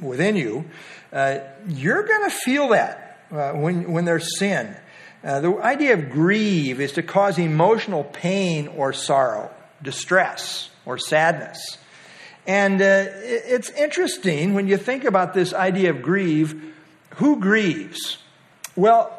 [0.00, 0.66] within you,
[1.12, 4.76] uh, you're going to feel that uh, when, when there's sin.
[5.22, 9.50] Uh, the idea of grieve is to cause emotional pain or sorrow,
[9.82, 11.78] distress or sadness.
[12.46, 16.74] And uh, it's interesting when you think about this idea of grieve.
[17.16, 18.18] Who grieves?
[18.76, 19.12] Well,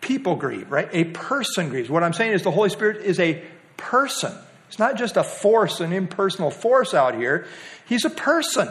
[0.00, 0.88] people grieve, right?
[0.92, 1.88] A person grieves.
[1.88, 3.42] What I'm saying is the Holy Spirit is a
[3.76, 4.32] person.
[4.68, 7.46] It's not just a force, an impersonal force out here.
[7.86, 8.68] He's a person.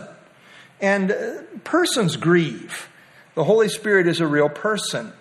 [0.79, 2.87] And uh, persons grieve.
[3.33, 5.11] The Holy Spirit is a real person.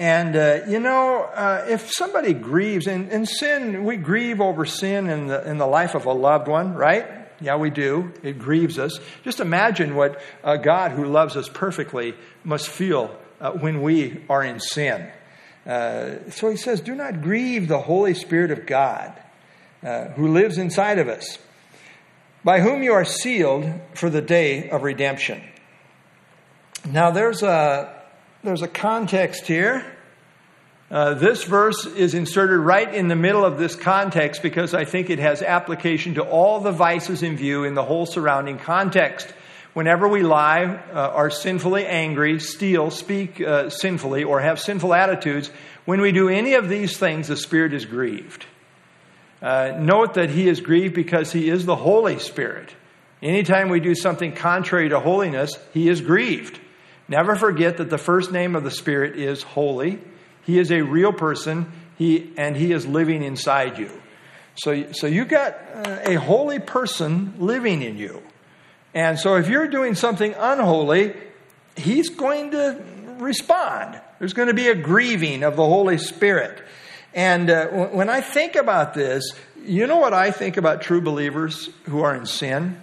[0.00, 5.10] And, uh, you know, uh, if somebody grieves, and, and sin, we grieve over sin
[5.10, 7.06] in the, in the life of a loved one, right?
[7.38, 8.10] Yeah, we do.
[8.22, 8.98] It grieves us.
[9.24, 14.42] Just imagine what a God who loves us perfectly must feel uh, when we are
[14.42, 15.06] in sin.
[15.66, 19.12] Uh, so he says, Do not grieve the Holy Spirit of God
[19.82, 21.36] uh, who lives inside of us,
[22.42, 25.42] by whom you are sealed for the day of redemption.
[26.88, 27.99] Now, there's a,
[28.42, 29.84] there's a context here.
[30.90, 35.10] Uh, this verse is inserted right in the middle of this context because I think
[35.10, 39.32] it has application to all the vices in view in the whole surrounding context.
[39.72, 45.48] Whenever we lie, uh, are sinfully angry, steal, speak uh, sinfully, or have sinful attitudes,
[45.84, 48.46] when we do any of these things, the Spirit is grieved.
[49.40, 52.74] Uh, note that He is grieved because He is the Holy Spirit.
[53.22, 56.58] Anytime we do something contrary to holiness, He is grieved.
[57.10, 59.98] Never forget that the first name of the Spirit is holy.
[60.44, 63.90] He is a real person, he, and He is living inside you.
[64.54, 68.22] So, so you got uh, a holy person living in you.
[68.94, 71.14] And so if you're doing something unholy,
[71.76, 72.80] he's going to
[73.18, 74.00] respond.
[74.20, 76.62] There's going to be a grieving of the Holy Spirit.
[77.12, 79.32] And uh, when I think about this,
[79.64, 82.80] you know what I think about true believers who are in sin?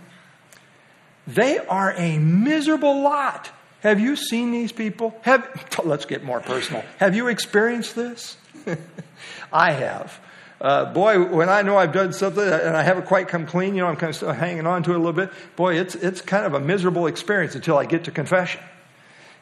[1.25, 3.51] They are a miserable lot.
[3.81, 5.15] Have you seen these people?
[5.21, 5.47] Have,
[5.83, 6.83] let's get more personal.
[6.97, 8.37] Have you experienced this?
[9.53, 10.19] I have
[10.59, 13.81] uh, boy, when I know I've done something and I haven't quite come clean, you
[13.81, 15.31] know, I'm kind of still hanging on to it a little bit.
[15.55, 18.61] Boy, it's, it's kind of a miserable experience until I get to confession.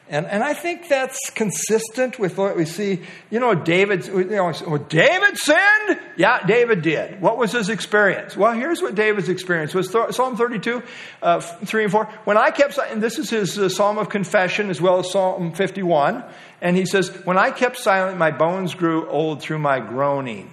[0.08, 3.02] And, and I think that's consistent with what we see.
[3.28, 6.00] You know, David, you know, David sinned?
[6.16, 7.20] Yeah, David did.
[7.20, 8.36] What was his experience?
[8.36, 9.90] Well, here's what David's experience was.
[9.90, 10.82] Psalm 32,
[11.22, 12.04] uh, 3 and 4.
[12.24, 15.52] When I kept, and this is his uh, Psalm of confession as well as Psalm
[15.52, 16.22] 51.
[16.60, 20.50] And he says, When I kept silent, my bones grew old through my groaning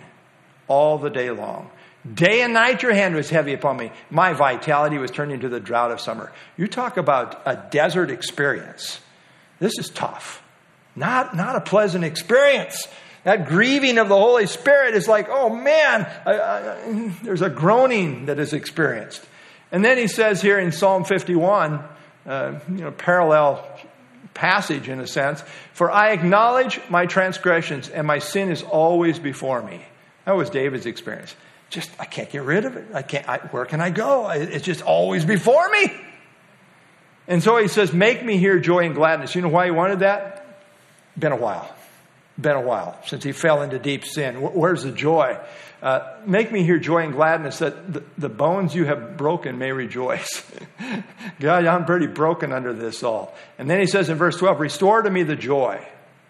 [0.67, 1.69] all the day long.
[2.11, 3.91] Day and night your hand was heavy upon me.
[4.09, 6.31] My vitality was turned into the drought of summer.
[6.57, 8.99] You talk about a desert experience.
[9.63, 10.43] This is tough.
[10.93, 12.85] Not, not a pleasant experience.
[13.23, 18.25] That grieving of the Holy Spirit is like, oh man, I, I, there's a groaning
[18.25, 19.25] that is experienced.
[19.71, 21.81] And then he says here in Psalm 51,
[22.25, 23.65] uh, you know, parallel
[24.33, 29.63] passage in a sense, for I acknowledge my transgressions and my sin is always before
[29.63, 29.81] me.
[30.25, 31.37] That was David's experience.
[31.69, 32.87] Just, I can't get rid of it.
[32.93, 34.29] I can't, I, where can I go?
[34.29, 35.89] It's just always before me.
[37.27, 39.35] And so he says, Make me hear joy and gladness.
[39.35, 40.45] You know why he wanted that?
[41.17, 41.73] Been a while.
[42.39, 44.35] Been a while since he fell into deep sin.
[44.35, 45.37] Where's the joy?
[45.83, 49.71] Uh, make me hear joy and gladness that the, the bones you have broken may
[49.71, 50.49] rejoice.
[51.39, 53.35] God, I'm pretty broken under this all.
[53.59, 55.85] And then he says in verse 12, Restore to me the joy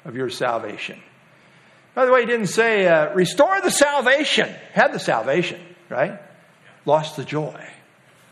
[0.06, 1.00] of your salvation.
[1.94, 4.50] By the way, he didn't say, uh, restore the salvation.
[4.74, 6.20] Had the salvation, right?
[6.86, 7.64] Lost the joy.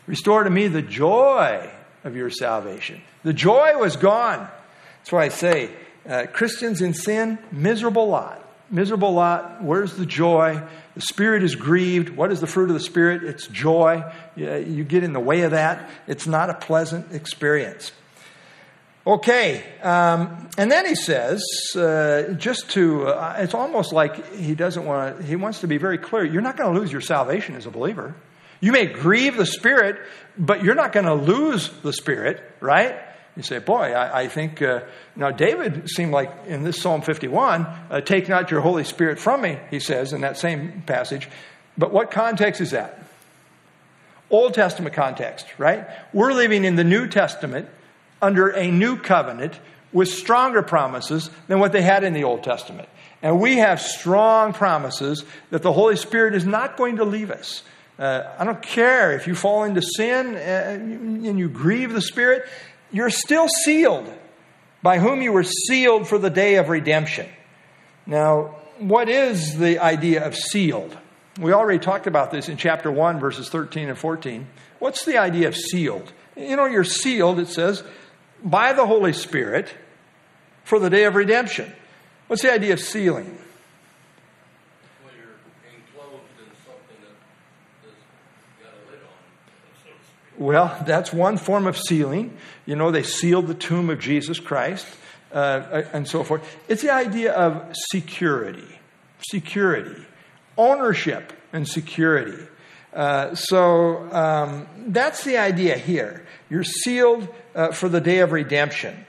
[0.06, 1.70] Restore to me the joy
[2.04, 3.02] of your salvation.
[3.22, 4.48] The joy was gone.
[4.98, 5.70] That's why I say,
[6.08, 8.38] uh, Christians in sin, miserable lot.
[8.70, 9.62] Miserable lot.
[9.62, 10.62] Where's the joy?
[10.94, 12.10] The Spirit is grieved.
[12.10, 13.22] What is the fruit of the Spirit?
[13.24, 14.02] It's joy.
[14.36, 15.90] You get in the way of that.
[16.06, 17.92] It's not a pleasant experience.
[19.04, 21.42] Okay, um, and then he says,
[21.74, 25.76] uh, just to, uh, it's almost like he doesn't want to, he wants to be
[25.76, 26.24] very clear.
[26.24, 28.14] You're not going to lose your salvation as a believer.
[28.62, 30.00] You may grieve the Spirit,
[30.38, 32.96] but you're not going to lose the Spirit, right?
[33.36, 34.82] You say, boy, I, I think, uh,
[35.16, 39.42] now David seemed like in this Psalm 51, uh, take not your Holy Spirit from
[39.42, 41.28] me, he says in that same passage.
[41.76, 43.02] But what context is that?
[44.30, 45.88] Old Testament context, right?
[46.12, 47.68] We're living in the New Testament
[48.22, 49.58] under a new covenant
[49.92, 52.88] with stronger promises than what they had in the Old Testament.
[53.22, 57.64] And we have strong promises that the Holy Spirit is not going to leave us.
[57.98, 62.48] Uh, I don't care if you fall into sin uh, and you grieve the Spirit,
[62.90, 64.12] you're still sealed
[64.82, 67.28] by whom you were sealed for the day of redemption.
[68.06, 70.96] Now, what is the idea of sealed?
[71.40, 74.46] We already talked about this in chapter 1, verses 13 and 14.
[74.80, 76.12] What's the idea of sealed?
[76.36, 77.82] You know, you're sealed, it says,
[78.42, 79.72] by the Holy Spirit
[80.64, 81.72] for the day of redemption.
[82.26, 83.38] What's the idea of sealing?
[85.04, 87.16] Well, you're enclosed in something that
[87.84, 87.92] has
[88.62, 89.20] got a lid on,
[89.82, 90.21] so to speak.
[90.38, 92.36] Well, that's one form of sealing.
[92.66, 94.86] You know, they sealed the tomb of Jesus Christ
[95.32, 96.42] uh, and so forth.
[96.68, 98.78] It's the idea of security,
[99.30, 100.04] security,
[100.56, 102.46] ownership, and security.
[102.92, 106.26] Uh, so um, that's the idea here.
[106.50, 109.06] You're sealed uh, for the day of redemption.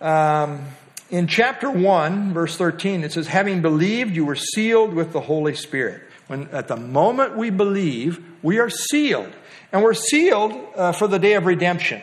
[0.00, 0.64] Um,
[1.10, 5.54] in chapter 1, verse 13, it says, Having believed, you were sealed with the Holy
[5.54, 6.02] Spirit.
[6.28, 9.32] When at the moment we believe, we are sealed.
[9.72, 12.02] And we're sealed uh, for the day of redemption.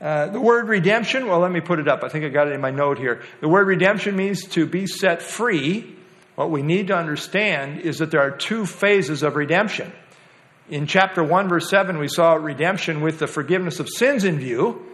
[0.00, 2.02] Uh, the word redemption, well, let me put it up.
[2.02, 3.22] I think I got it in my note here.
[3.40, 5.94] The word redemption means to be set free.
[6.34, 9.92] What we need to understand is that there are two phases of redemption.
[10.68, 14.86] In chapter 1, verse 7, we saw redemption with the forgiveness of sins in view.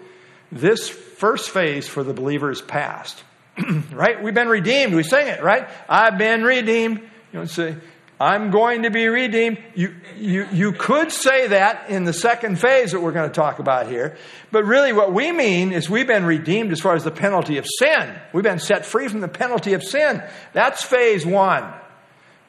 [0.51, 3.23] This first phase for the believer is past.
[3.93, 4.23] right?
[4.23, 4.95] We've been redeemed.
[4.95, 5.69] We sing it, right?
[5.89, 6.99] I've been redeemed.
[7.33, 7.77] You know, say,
[8.21, 9.59] I'm going to be redeemed.
[9.77, 13.61] You, you, you could say that in the second phase that we're going to talk
[13.61, 14.17] about here.
[14.51, 17.67] But really, what we mean is we've been redeemed as far as the penalty of
[17.79, 18.19] sin.
[18.33, 20.23] We've been set free from the penalty of sin.
[20.53, 21.73] That's phase one.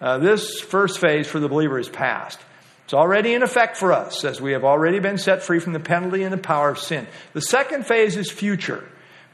[0.02, 2.40] Uh, this first phase for the believer is past.
[2.86, 5.80] It's already in effect for us, as we have already been set free from the
[5.80, 7.06] penalty and the power of sin.
[7.34, 8.84] The second phase is future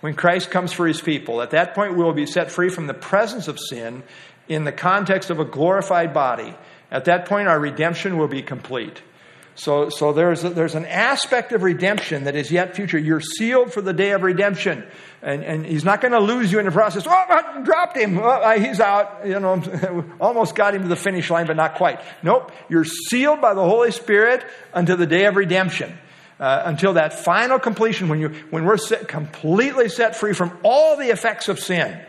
[0.01, 1.41] when Christ comes for his people.
[1.41, 4.03] At that point, we will be set free from the presence of sin
[4.47, 6.55] in the context of a glorified body.
[6.91, 9.01] At that point, our redemption will be complete.
[9.55, 12.97] So, so there's, a, there's an aspect of redemption that is yet future.
[12.97, 14.85] You're sealed for the day of redemption.
[15.21, 17.07] And, and he's not going to lose you in the process.
[17.07, 18.19] Oh, I dropped him.
[18.21, 19.25] Oh, he's out.
[19.25, 22.01] You know, almost got him to the finish line, but not quite.
[22.21, 22.51] Nope.
[22.69, 25.97] You're sealed by the Holy Spirit until the day of redemption
[26.39, 30.97] uh, until that final completion when, you, when we're set, completely set free from all
[30.97, 31.99] the effects of sin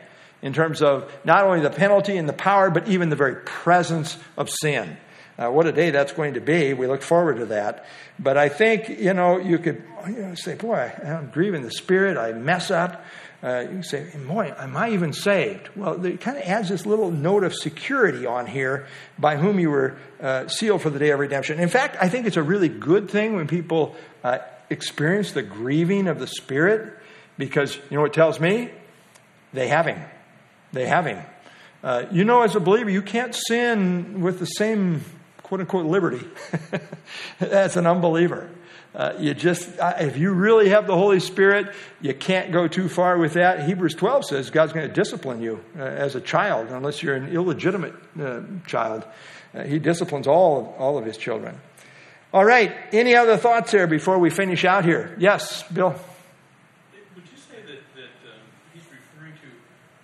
[0.43, 4.17] in terms of not only the penalty and the power, but even the very presence
[4.37, 4.97] of sin.
[5.39, 6.73] Uh, what a day that's going to be.
[6.73, 7.85] We look forward to that.
[8.19, 12.17] But I think, you know, you could you know, say, boy, I'm grieving the Spirit.
[12.17, 13.05] I mess up.
[13.43, 15.69] Uh, you can say, boy, am I even saved?
[15.77, 18.87] Well, it kind of adds this little note of security on here
[19.19, 21.61] by whom you were uh, sealed for the day of redemption.
[21.61, 23.95] In fact, I think it's a really good thing when people
[24.25, 24.39] uh,
[24.71, 26.99] experience the grieving of the Spirit
[27.37, 28.71] because, you know what it tells me?
[29.53, 30.01] They have Him.
[30.77, 31.25] They have Him.
[31.83, 35.05] Uh, you know, as a believer, you can't sin with the same
[35.43, 36.27] quote unquote liberty
[37.41, 38.51] as an unbeliever.
[38.95, 43.19] Uh, you just, if you really have the Holy Spirit, you can't go too far
[43.19, 43.69] with that.
[43.69, 47.29] Hebrews 12 says God's going to discipline you uh, as a child, unless you're an
[47.29, 49.05] illegitimate uh, child.
[49.55, 51.61] Uh, he disciplines all of, all of his children.
[52.33, 55.15] All right, any other thoughts there before we finish out here?
[55.19, 55.91] Yes, Bill.
[57.15, 58.41] Would you say that, that um,
[58.73, 59.49] he's referring to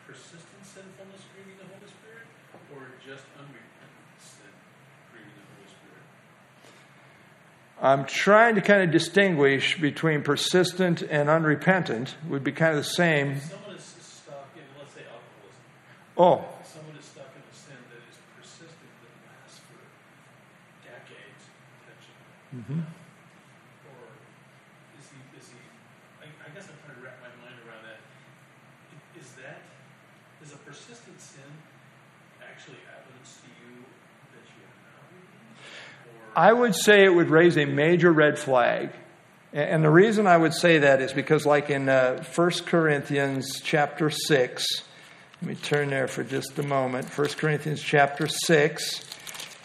[0.07, 2.29] persistent sinfulness grieving the Holy Spirit,
[2.77, 4.53] or just unrepentant sin
[5.13, 6.05] grieving the Holy Spirit?
[7.83, 12.89] I'm trying to kind of distinguish between persistent and unrepentant, would be kind of the
[12.89, 13.41] same.
[13.41, 15.67] Someone is stuck in, let's say, alcoholism,
[16.15, 19.83] Oh, if someone is stuck in a sin that is persistent, that lasts for
[20.87, 21.43] decades,
[21.83, 22.23] potentially,
[23.91, 24.15] or
[25.03, 25.59] is he, is he,
[26.23, 27.99] I, I guess I'm trying to wrap my mind around that.
[29.19, 29.59] Is that,
[30.39, 31.51] is a persistent sin
[32.47, 33.83] actually evidence to you
[34.39, 35.59] that you are not redeemed?
[36.15, 38.91] Or I would say it would raise a major red flag.
[39.53, 44.09] And the reason I would say that is because, like in uh, 1 Corinthians chapter
[44.09, 44.67] 6,
[45.43, 47.07] let me turn there for just a moment.
[47.07, 49.05] 1 Corinthians chapter 6.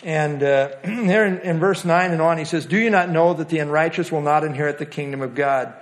[0.03, 3.33] And uh, there in, in verse 9 and on, he says, Do you not know
[3.33, 5.73] that the unrighteous will not inherit the kingdom of God?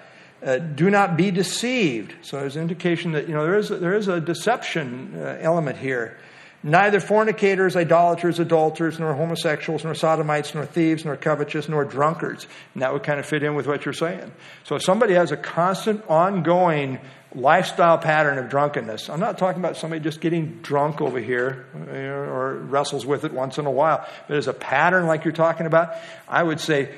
[0.44, 2.14] Uh, do not be deceived.
[2.22, 5.78] So there's an indication that, you know, there is, there is a deception uh, element
[5.78, 6.20] here.
[6.66, 12.48] Neither fornicators, idolaters, adulterers, nor homosexuals, nor sodomites, nor thieves, nor covetous, nor drunkards.
[12.74, 14.32] And that would kind of fit in with what you're saying.
[14.64, 16.98] So if somebody has a constant, ongoing
[17.36, 22.56] lifestyle pattern of drunkenness, I'm not talking about somebody just getting drunk over here or
[22.56, 25.94] wrestles with it once in a while, but as a pattern like you're talking about,
[26.28, 26.90] I would say,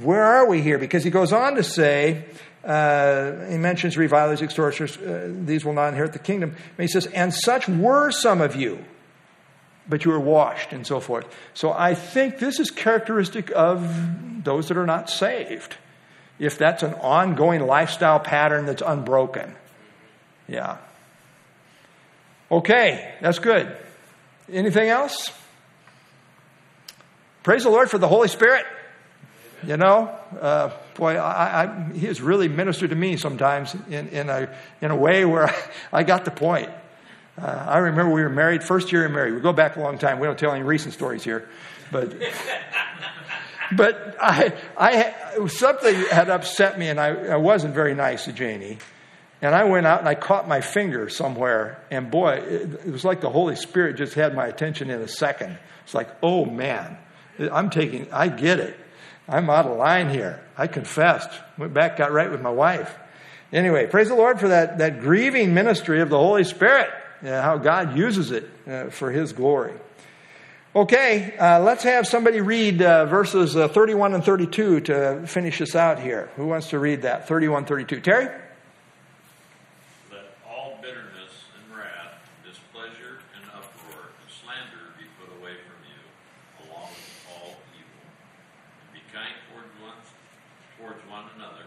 [0.00, 0.78] where are we here?
[0.78, 2.24] Because he goes on to say,
[2.64, 6.56] uh, he mentions revilers, extortioners, uh, these will not inherit the kingdom.
[6.78, 8.82] He says, and such were some of you
[9.90, 11.26] but you are washed and so forth.
[11.52, 15.76] So I think this is characteristic of those that are not saved.
[16.38, 19.54] If that's an ongoing lifestyle pattern that's unbroken.
[20.48, 20.78] Yeah.
[22.50, 23.76] Okay, that's good.
[24.50, 25.30] Anything else?
[27.42, 28.64] Praise the Lord for the Holy Spirit.
[29.66, 34.30] You know, uh, boy, I, I, he has really ministered to me sometimes in, in,
[34.30, 34.48] a,
[34.80, 35.54] in a way where
[35.92, 36.70] I got the point.
[37.40, 39.34] Uh, I remember we were married, first year we married.
[39.34, 40.18] We go back a long time.
[40.18, 41.48] We don't tell any recent stories here.
[41.90, 42.14] But,
[43.76, 48.78] but I, I, something had upset me, and I, I wasn't very nice to Janie.
[49.42, 53.06] And I went out and I caught my finger somewhere, and boy, it, it was
[53.06, 55.58] like the Holy Spirit just had my attention in a second.
[55.84, 56.98] It's like, oh man,
[57.38, 58.76] I'm taking, I get it.
[59.26, 60.42] I'm out of line here.
[60.58, 61.30] I confessed.
[61.56, 62.94] Went back, got right with my wife.
[63.50, 66.90] Anyway, praise the Lord for that, that grieving ministry of the Holy Spirit
[67.22, 69.74] uh, how God uses it uh, for His glory.
[70.70, 75.74] Okay, uh, let's have somebody read uh, verses uh, 31 and 32 to finish us
[75.74, 76.30] out here.
[76.36, 77.26] Who wants to read that?
[77.26, 77.98] 31, 32.
[77.98, 78.26] Terry?
[80.12, 85.98] Let all bitterness and wrath, displeasure and uproar and slander be put away from you,
[86.62, 88.06] along with all evil.
[88.86, 89.98] And be kind toward one,
[90.78, 91.66] towards one another,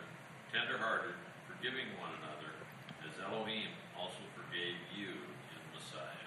[0.55, 1.11] tenderhearted,
[1.51, 2.55] forgiving one another,
[3.03, 3.67] as Elohim
[3.99, 6.23] also forgave you in Messiah.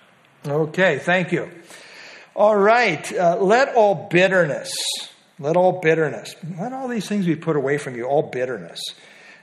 [0.47, 1.51] Okay, thank you.
[2.36, 4.70] All right, uh, let all bitterness,
[5.40, 8.80] let all bitterness, let all these things be put away from you, all bitterness.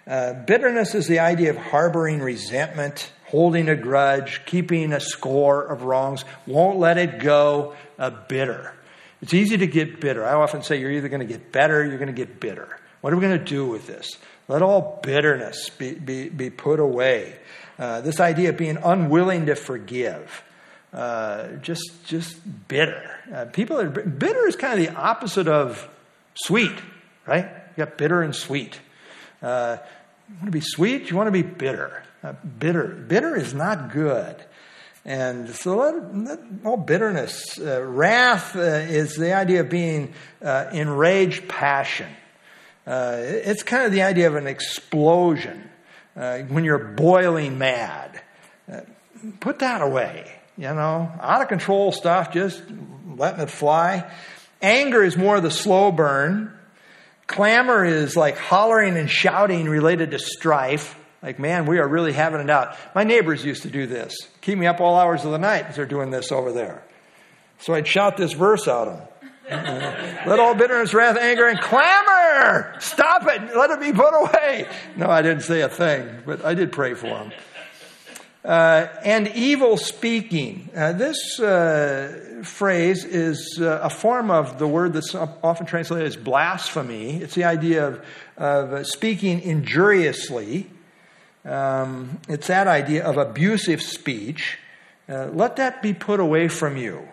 [0.07, 5.83] Uh, bitterness is the idea of harboring resentment, holding a grudge, keeping a score of
[5.83, 8.73] wrongs, won't let it go, uh, bitter.
[9.21, 10.25] It's easy to get bitter.
[10.25, 12.79] I often say you're either going to get better, you're going to get bitter.
[13.01, 14.17] What are we going to do with this?
[14.47, 17.35] Let all bitterness be, be, be put away.
[17.77, 20.43] Uh, this idea of being unwilling to forgive.
[20.93, 22.37] Uh, just just
[22.67, 23.09] bitter.
[23.33, 25.89] Uh, people are bitter is kind of the opposite of
[26.35, 26.75] sweet,
[27.25, 27.45] right?
[27.45, 28.79] You got bitter and sweet.
[29.41, 29.77] Uh,
[30.29, 31.09] you want to be sweet?
[31.09, 32.03] You want to be bitter.
[32.23, 32.87] Uh, bitter.
[32.87, 34.35] Bitter is not good.
[35.03, 42.07] And so all bitterness, uh, wrath uh, is the idea of being enraged passion.
[42.85, 45.69] it's kind of the idea of an explosion
[46.13, 48.21] when you're boiling mad.
[49.41, 52.61] put that away you know, out of control stuff, just
[53.15, 54.09] letting it fly.
[54.61, 56.57] Anger is more of the slow burn.
[57.27, 60.97] Clamor is like hollering and shouting related to strife.
[61.21, 62.75] Like, man, we are really having it out.
[62.93, 64.15] My neighbors used to do this.
[64.41, 66.83] Keep me up all hours of the night as they're doing this over there.
[67.59, 69.07] So I'd shout this verse out them.
[69.49, 73.55] Let all bitterness, wrath, anger, and clamor stop it.
[73.55, 74.67] Let it be put away.
[74.95, 77.31] No, I didn't say a thing, but I did pray for them.
[78.43, 80.69] Uh, and evil speaking.
[80.75, 86.17] Uh, this uh, phrase is uh, a form of the word that's often translated as
[86.17, 87.21] blasphemy.
[87.21, 90.69] It's the idea of, of speaking injuriously.
[91.45, 94.57] Um, it's that idea of abusive speech.
[95.07, 97.07] Uh, let that be put away from you.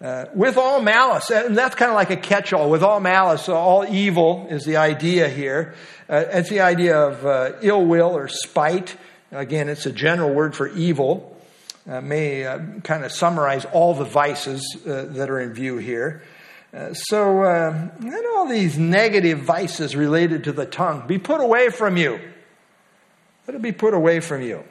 [0.00, 2.70] Uh, with all malice, and that's kind of like a catch all.
[2.70, 5.74] With all malice, all evil is the idea here.
[6.08, 8.96] it's the idea of ill will or spite.
[9.34, 11.36] Again, it's a general word for evil.
[11.90, 16.22] Uh, may uh, kind of summarize all the vices uh, that are in view here.
[16.72, 21.68] Uh, so, uh, let all these negative vices related to the tongue be put away
[21.68, 22.20] from you.
[23.48, 24.62] Let it be put away from you.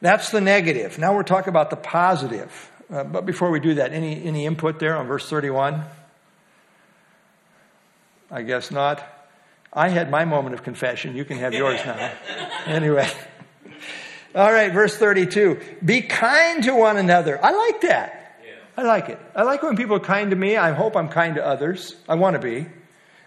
[0.00, 0.98] That's the negative.
[0.98, 2.70] Now we're talking about the positive.
[2.88, 5.82] Uh, but before we do that, any, any input there on verse 31?
[8.30, 9.17] I guess not.
[9.72, 11.16] I had my moment of confession.
[11.16, 12.12] You can have yours now.
[12.66, 13.10] anyway.
[14.34, 15.60] All right, verse 32.
[15.84, 17.42] Be kind to one another.
[17.44, 18.40] I like that.
[18.44, 18.52] Yeah.
[18.76, 19.18] I like it.
[19.34, 20.56] I like when people are kind to me.
[20.56, 21.96] I hope I'm kind to others.
[22.08, 22.66] I want to be.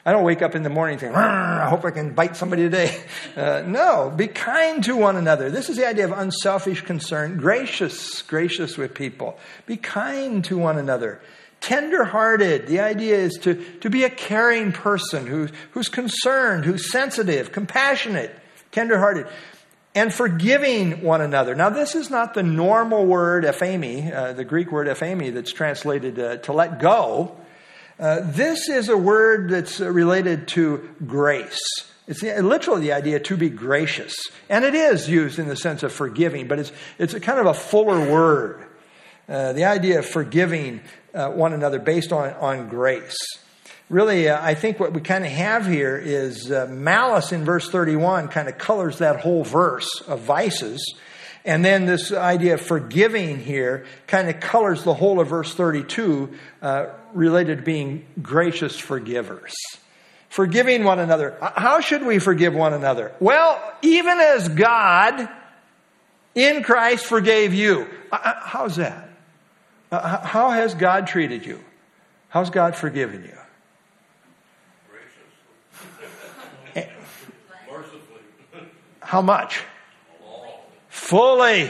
[0.04, 3.02] I don't wake up in the morning thinking, I hope I can bite somebody today.
[3.32, 5.50] Uh, no, be kind to one another.
[5.50, 9.40] This is the idea of unselfish concern, gracious, gracious with people.
[9.66, 11.22] Be kind to one another.
[11.62, 12.68] Tenderhearted.
[12.68, 18.36] The idea is to, to be a caring person who, who's concerned, who's sensitive, compassionate,
[18.72, 19.28] tenderhearted.
[19.94, 21.54] and forgiving one another.
[21.56, 26.18] Now, this is not the normal word ephemi, uh, the Greek word ephemi that's translated
[26.18, 27.36] uh, to let go.
[28.00, 31.60] Uh, this is a word that's related to grace.
[32.08, 34.16] It's literally the idea to be gracious.
[34.50, 37.54] And it is used in the sense of forgiving, but it's, it's kind of a
[37.54, 38.66] fuller word.
[39.30, 40.82] Uh, the idea of forgiving
[41.14, 43.18] uh, one another based on, on grace.
[43.90, 47.70] Really, uh, I think what we kind of have here is uh, malice in verse
[47.70, 50.96] 31 kind of colors that whole verse of vices.
[51.44, 56.34] And then this idea of forgiving here kind of colors the whole of verse 32
[56.62, 59.54] uh, related to being gracious forgivers.
[60.30, 61.36] Forgiving one another.
[61.42, 63.14] How should we forgive one another?
[63.20, 65.28] Well, even as God
[66.36, 67.88] in Christ forgave you.
[68.12, 69.11] How's that?
[69.92, 71.60] Uh, how has God treated you?
[72.30, 73.38] How's God forgiven you?
[79.02, 79.62] How much?
[80.88, 81.70] Fully.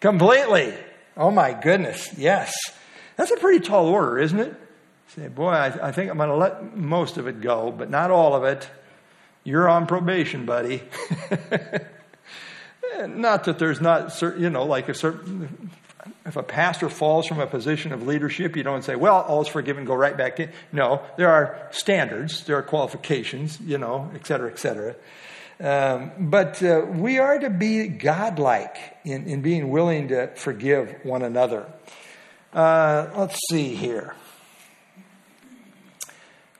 [0.00, 0.72] Completely.
[1.14, 2.08] Oh my goodness.
[2.16, 2.54] Yes.
[3.16, 4.54] That's a pretty tall order, isn't it?
[5.08, 8.10] Say, boy, I, I think I'm going to let most of it go, but not
[8.10, 8.66] all of it.
[9.44, 10.82] You're on probation, buddy.
[12.96, 15.70] Eh, not that there's not, certain, you know, like a certain,
[16.26, 19.84] if a pastor falls from a position of leadership, you don't say, well, all's forgiven,
[19.84, 20.50] go right back in.
[20.72, 24.96] No, there are standards, there are qualifications, you know, et cetera, et cetera.
[25.60, 31.22] Um, but uh, we are to be godlike in, in being willing to forgive one
[31.22, 31.72] another.
[32.52, 34.14] Uh, let's see here.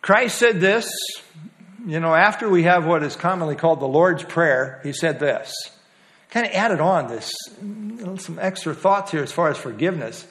[0.01, 0.91] Christ said this,
[1.87, 5.53] you know, after we have what is commonly called the Lord's Prayer, he said this.
[6.35, 7.33] Kind of added on this,
[8.19, 10.27] some extra thoughts here as far as forgiveness.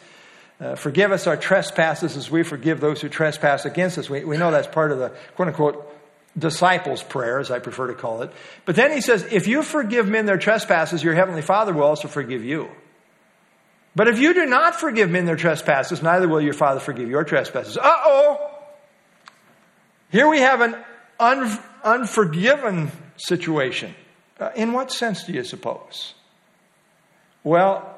[0.60, 4.10] Uh, forgive us our trespasses as we forgive those who trespass against us.
[4.10, 5.96] We, we know that's part of the quote unquote
[6.38, 8.34] disciples' prayer, as I prefer to call it.
[8.66, 12.10] But then he says, if you forgive men their trespasses, your heavenly Father will also
[12.10, 12.68] forgive you.
[13.96, 17.24] But if you do not forgive men their trespasses, neither will your Father forgive your
[17.24, 17.78] trespasses.
[17.78, 18.52] Uh oh!
[20.12, 20.76] Here we have an
[21.18, 23.96] un- unforgiven situation.
[24.40, 26.14] Uh, in what sense do you suppose?
[27.44, 27.98] Well,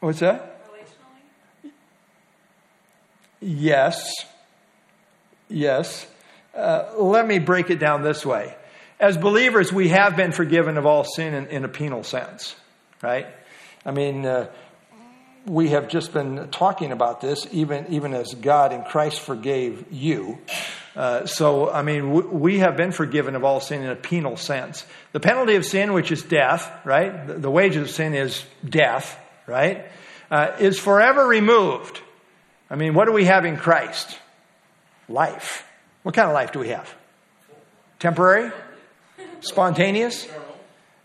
[0.00, 0.60] what's that?
[0.64, 1.70] Relationally?
[3.40, 4.12] Yes.
[5.48, 6.06] Yes.
[6.54, 8.54] Uh, let me break it down this way.
[9.00, 12.56] As believers, we have been forgiven of all sin in, in a penal sense,
[13.00, 13.26] right?
[13.86, 14.48] I mean, uh,
[15.46, 20.38] we have just been talking about this, even, even as God in Christ forgave you.
[20.98, 24.36] Uh, so, I mean, w- we have been forgiven of all sin in a penal
[24.36, 24.84] sense.
[25.12, 27.24] The penalty of sin, which is death, right?
[27.24, 29.86] The, the wages of sin is death, right?
[30.28, 32.00] Uh, is forever removed.
[32.68, 34.18] I mean, what do we have in Christ?
[35.08, 35.64] Life.
[36.02, 36.92] What kind of life do we have?
[38.00, 38.50] Temporary?
[39.38, 40.26] Spontaneous?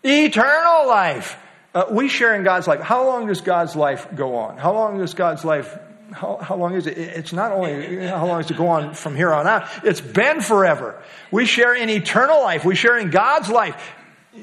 [0.03, 1.37] Eternal life.
[1.75, 2.81] Uh, we share in God's life.
[2.81, 4.57] How long does God's life go on?
[4.57, 5.77] How long does God's life,
[6.13, 6.97] how, how long is it?
[6.97, 10.41] It's not only how long is it go on from here on out, it's been
[10.41, 11.01] forever.
[11.31, 12.63] We share in eternal life.
[12.63, 13.91] We share in God's life.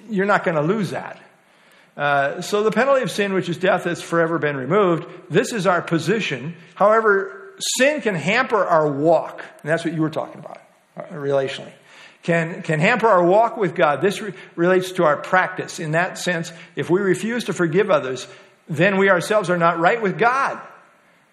[0.08, 1.20] You're not going to lose that.
[1.96, 5.06] Uh, so the penalty of sin, which is death, has forever been removed.
[5.28, 6.56] This is our position.
[6.74, 9.44] However, sin can hamper our walk.
[9.62, 10.60] And that's what you were talking about,
[10.96, 11.72] uh, relationally.
[12.22, 14.02] Can, can hamper our walk with God.
[14.02, 15.78] This re- relates to our practice.
[15.78, 18.26] In that sense, if we refuse to forgive others,
[18.68, 20.60] then we ourselves are not right with God.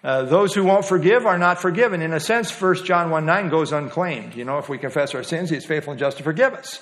[0.02, 2.02] Uh, those who won't forgive are not forgiven.
[2.02, 4.34] In a sense, 1 John 1 9 goes unclaimed.
[4.36, 6.80] You know, if we confess our sins, He's faithful and just to forgive us.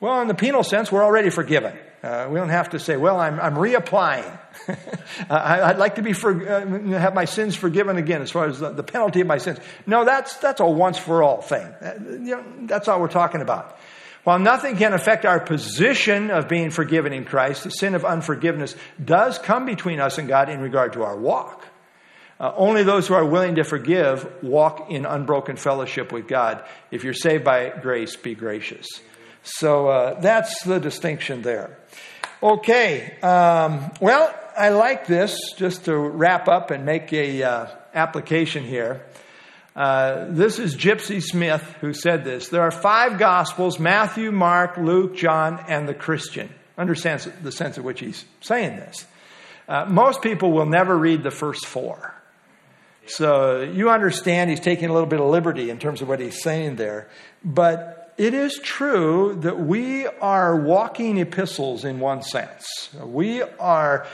[0.00, 1.76] Well, in the penal sense, we're already forgiven.
[2.02, 4.38] Uh, we don't have to say, well, I'm, I'm reapplying.
[5.30, 8.60] I, would like to be for, uh, have my sins forgiven again as far as
[8.60, 9.58] the, the, penalty of my sins.
[9.86, 11.64] No, that's, that's a once for all thing.
[11.64, 13.78] Uh, you know, that's all we're talking about.
[14.24, 18.76] While nothing can affect our position of being forgiven in Christ, the sin of unforgiveness
[19.02, 21.64] does come between us and God in regard to our walk.
[22.44, 26.62] Uh, only those who are willing to forgive walk in unbroken fellowship with God.
[26.90, 28.86] If you're saved by grace, be gracious.
[29.42, 31.78] So uh, that's the distinction there.
[32.42, 38.62] Okay, um, well, I like this just to wrap up and make a uh, application
[38.62, 39.06] here.
[39.74, 42.50] Uh, this is Gypsy Smith who said this.
[42.50, 46.50] There are five Gospels Matthew, Mark, Luke, John, and the Christian.
[46.76, 49.06] Understands the sense in which he's saying this.
[49.66, 52.13] Uh, most people will never read the first four.
[53.06, 56.42] So you understand he's taking a little bit of liberty in terms of what he's
[56.42, 57.08] saying there.
[57.44, 62.90] But it is true that we are walking epistles in one sense.
[63.02, 64.06] We are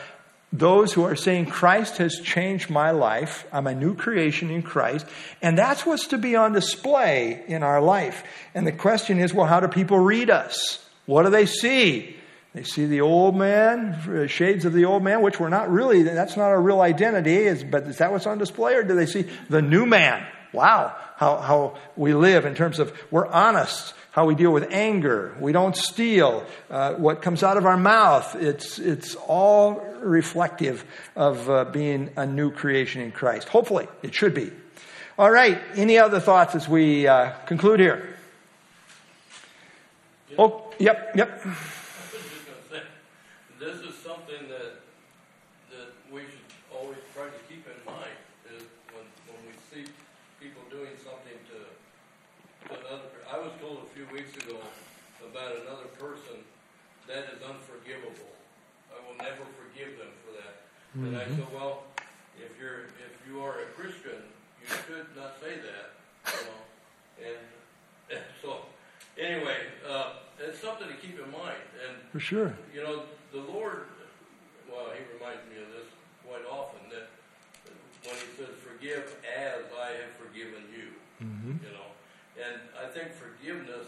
[0.52, 3.46] those who are saying, Christ has changed my life.
[3.52, 5.06] I'm a new creation in Christ.
[5.40, 8.24] And that's what's to be on display in our life.
[8.54, 10.84] And the question is, well, how do people read us?
[11.06, 12.16] What do they see?
[12.52, 16.02] They see the old man, uh, shades of the old man, which we're not really,
[16.02, 18.74] that's not our real identity, is, but is that what's on display?
[18.74, 20.26] Or do they see the new man?
[20.52, 25.36] Wow, how, how we live in terms of we're honest, how we deal with anger,
[25.38, 28.34] we don't steal, uh, what comes out of our mouth.
[28.34, 30.84] It's, it's all reflective
[31.14, 33.48] of uh, being a new creation in Christ.
[33.48, 34.50] Hopefully, it should be.
[35.16, 38.16] All right, any other thoughts as we uh, conclude here?
[40.38, 41.40] Oh, yep, yep.
[41.44, 41.58] I was
[42.10, 42.82] just gonna say,
[43.60, 44.80] this is something that,
[45.68, 48.16] that we should always try to keep in mind,
[48.56, 48.64] is
[48.96, 49.84] when, when we see
[50.40, 51.68] people doing something to,
[52.64, 54.56] to another, I was told a few weeks ago
[55.20, 56.40] about another person
[57.06, 58.32] that is unforgivable.
[58.88, 60.64] I will never forgive them for that.
[60.96, 61.84] And I said, well,
[62.40, 64.24] if you're, if you are a Christian,
[64.64, 66.00] you should not say that,
[66.32, 66.60] you know,
[67.28, 67.44] and,
[68.16, 68.64] and so,
[69.20, 72.56] anyway, uh, it's something to keep in mind, and For sure.
[72.74, 73.86] you know, the Lord,
[74.70, 75.88] well, He reminds me of this
[76.26, 77.08] quite often that
[78.04, 80.88] when He says, "Forgive as I have forgiven you,"
[81.20, 81.90] you know,
[82.42, 83.86] and I think forgiveness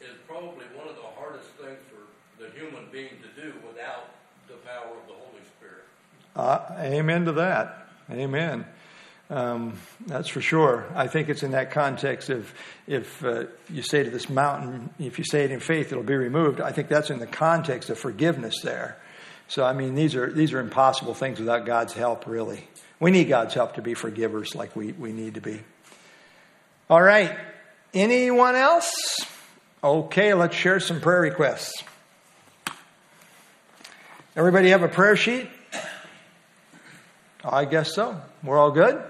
[0.00, 2.02] is probably one of the hardest things for
[2.42, 4.10] the human being to do without
[4.48, 5.84] the power of the Holy Spirit.
[6.34, 7.88] Uh, amen to that.
[8.10, 8.66] Amen.
[9.32, 10.84] Um, that's for sure.
[10.94, 12.52] I think it's in that context of
[12.86, 16.14] if uh, you say to this mountain, if you say it in faith, it'll be
[16.14, 16.60] removed.
[16.60, 18.98] I think that's in the context of forgiveness there.
[19.48, 22.68] So, I mean, these are, these are impossible things without God's help, really.
[23.00, 25.62] We need God's help to be forgivers like we, we need to be.
[26.90, 27.34] All right.
[27.94, 28.92] Anyone else?
[29.82, 31.82] Okay, let's share some prayer requests.
[34.36, 35.48] Everybody have a prayer sheet?
[37.42, 38.20] I guess so.
[38.44, 39.02] We're all good?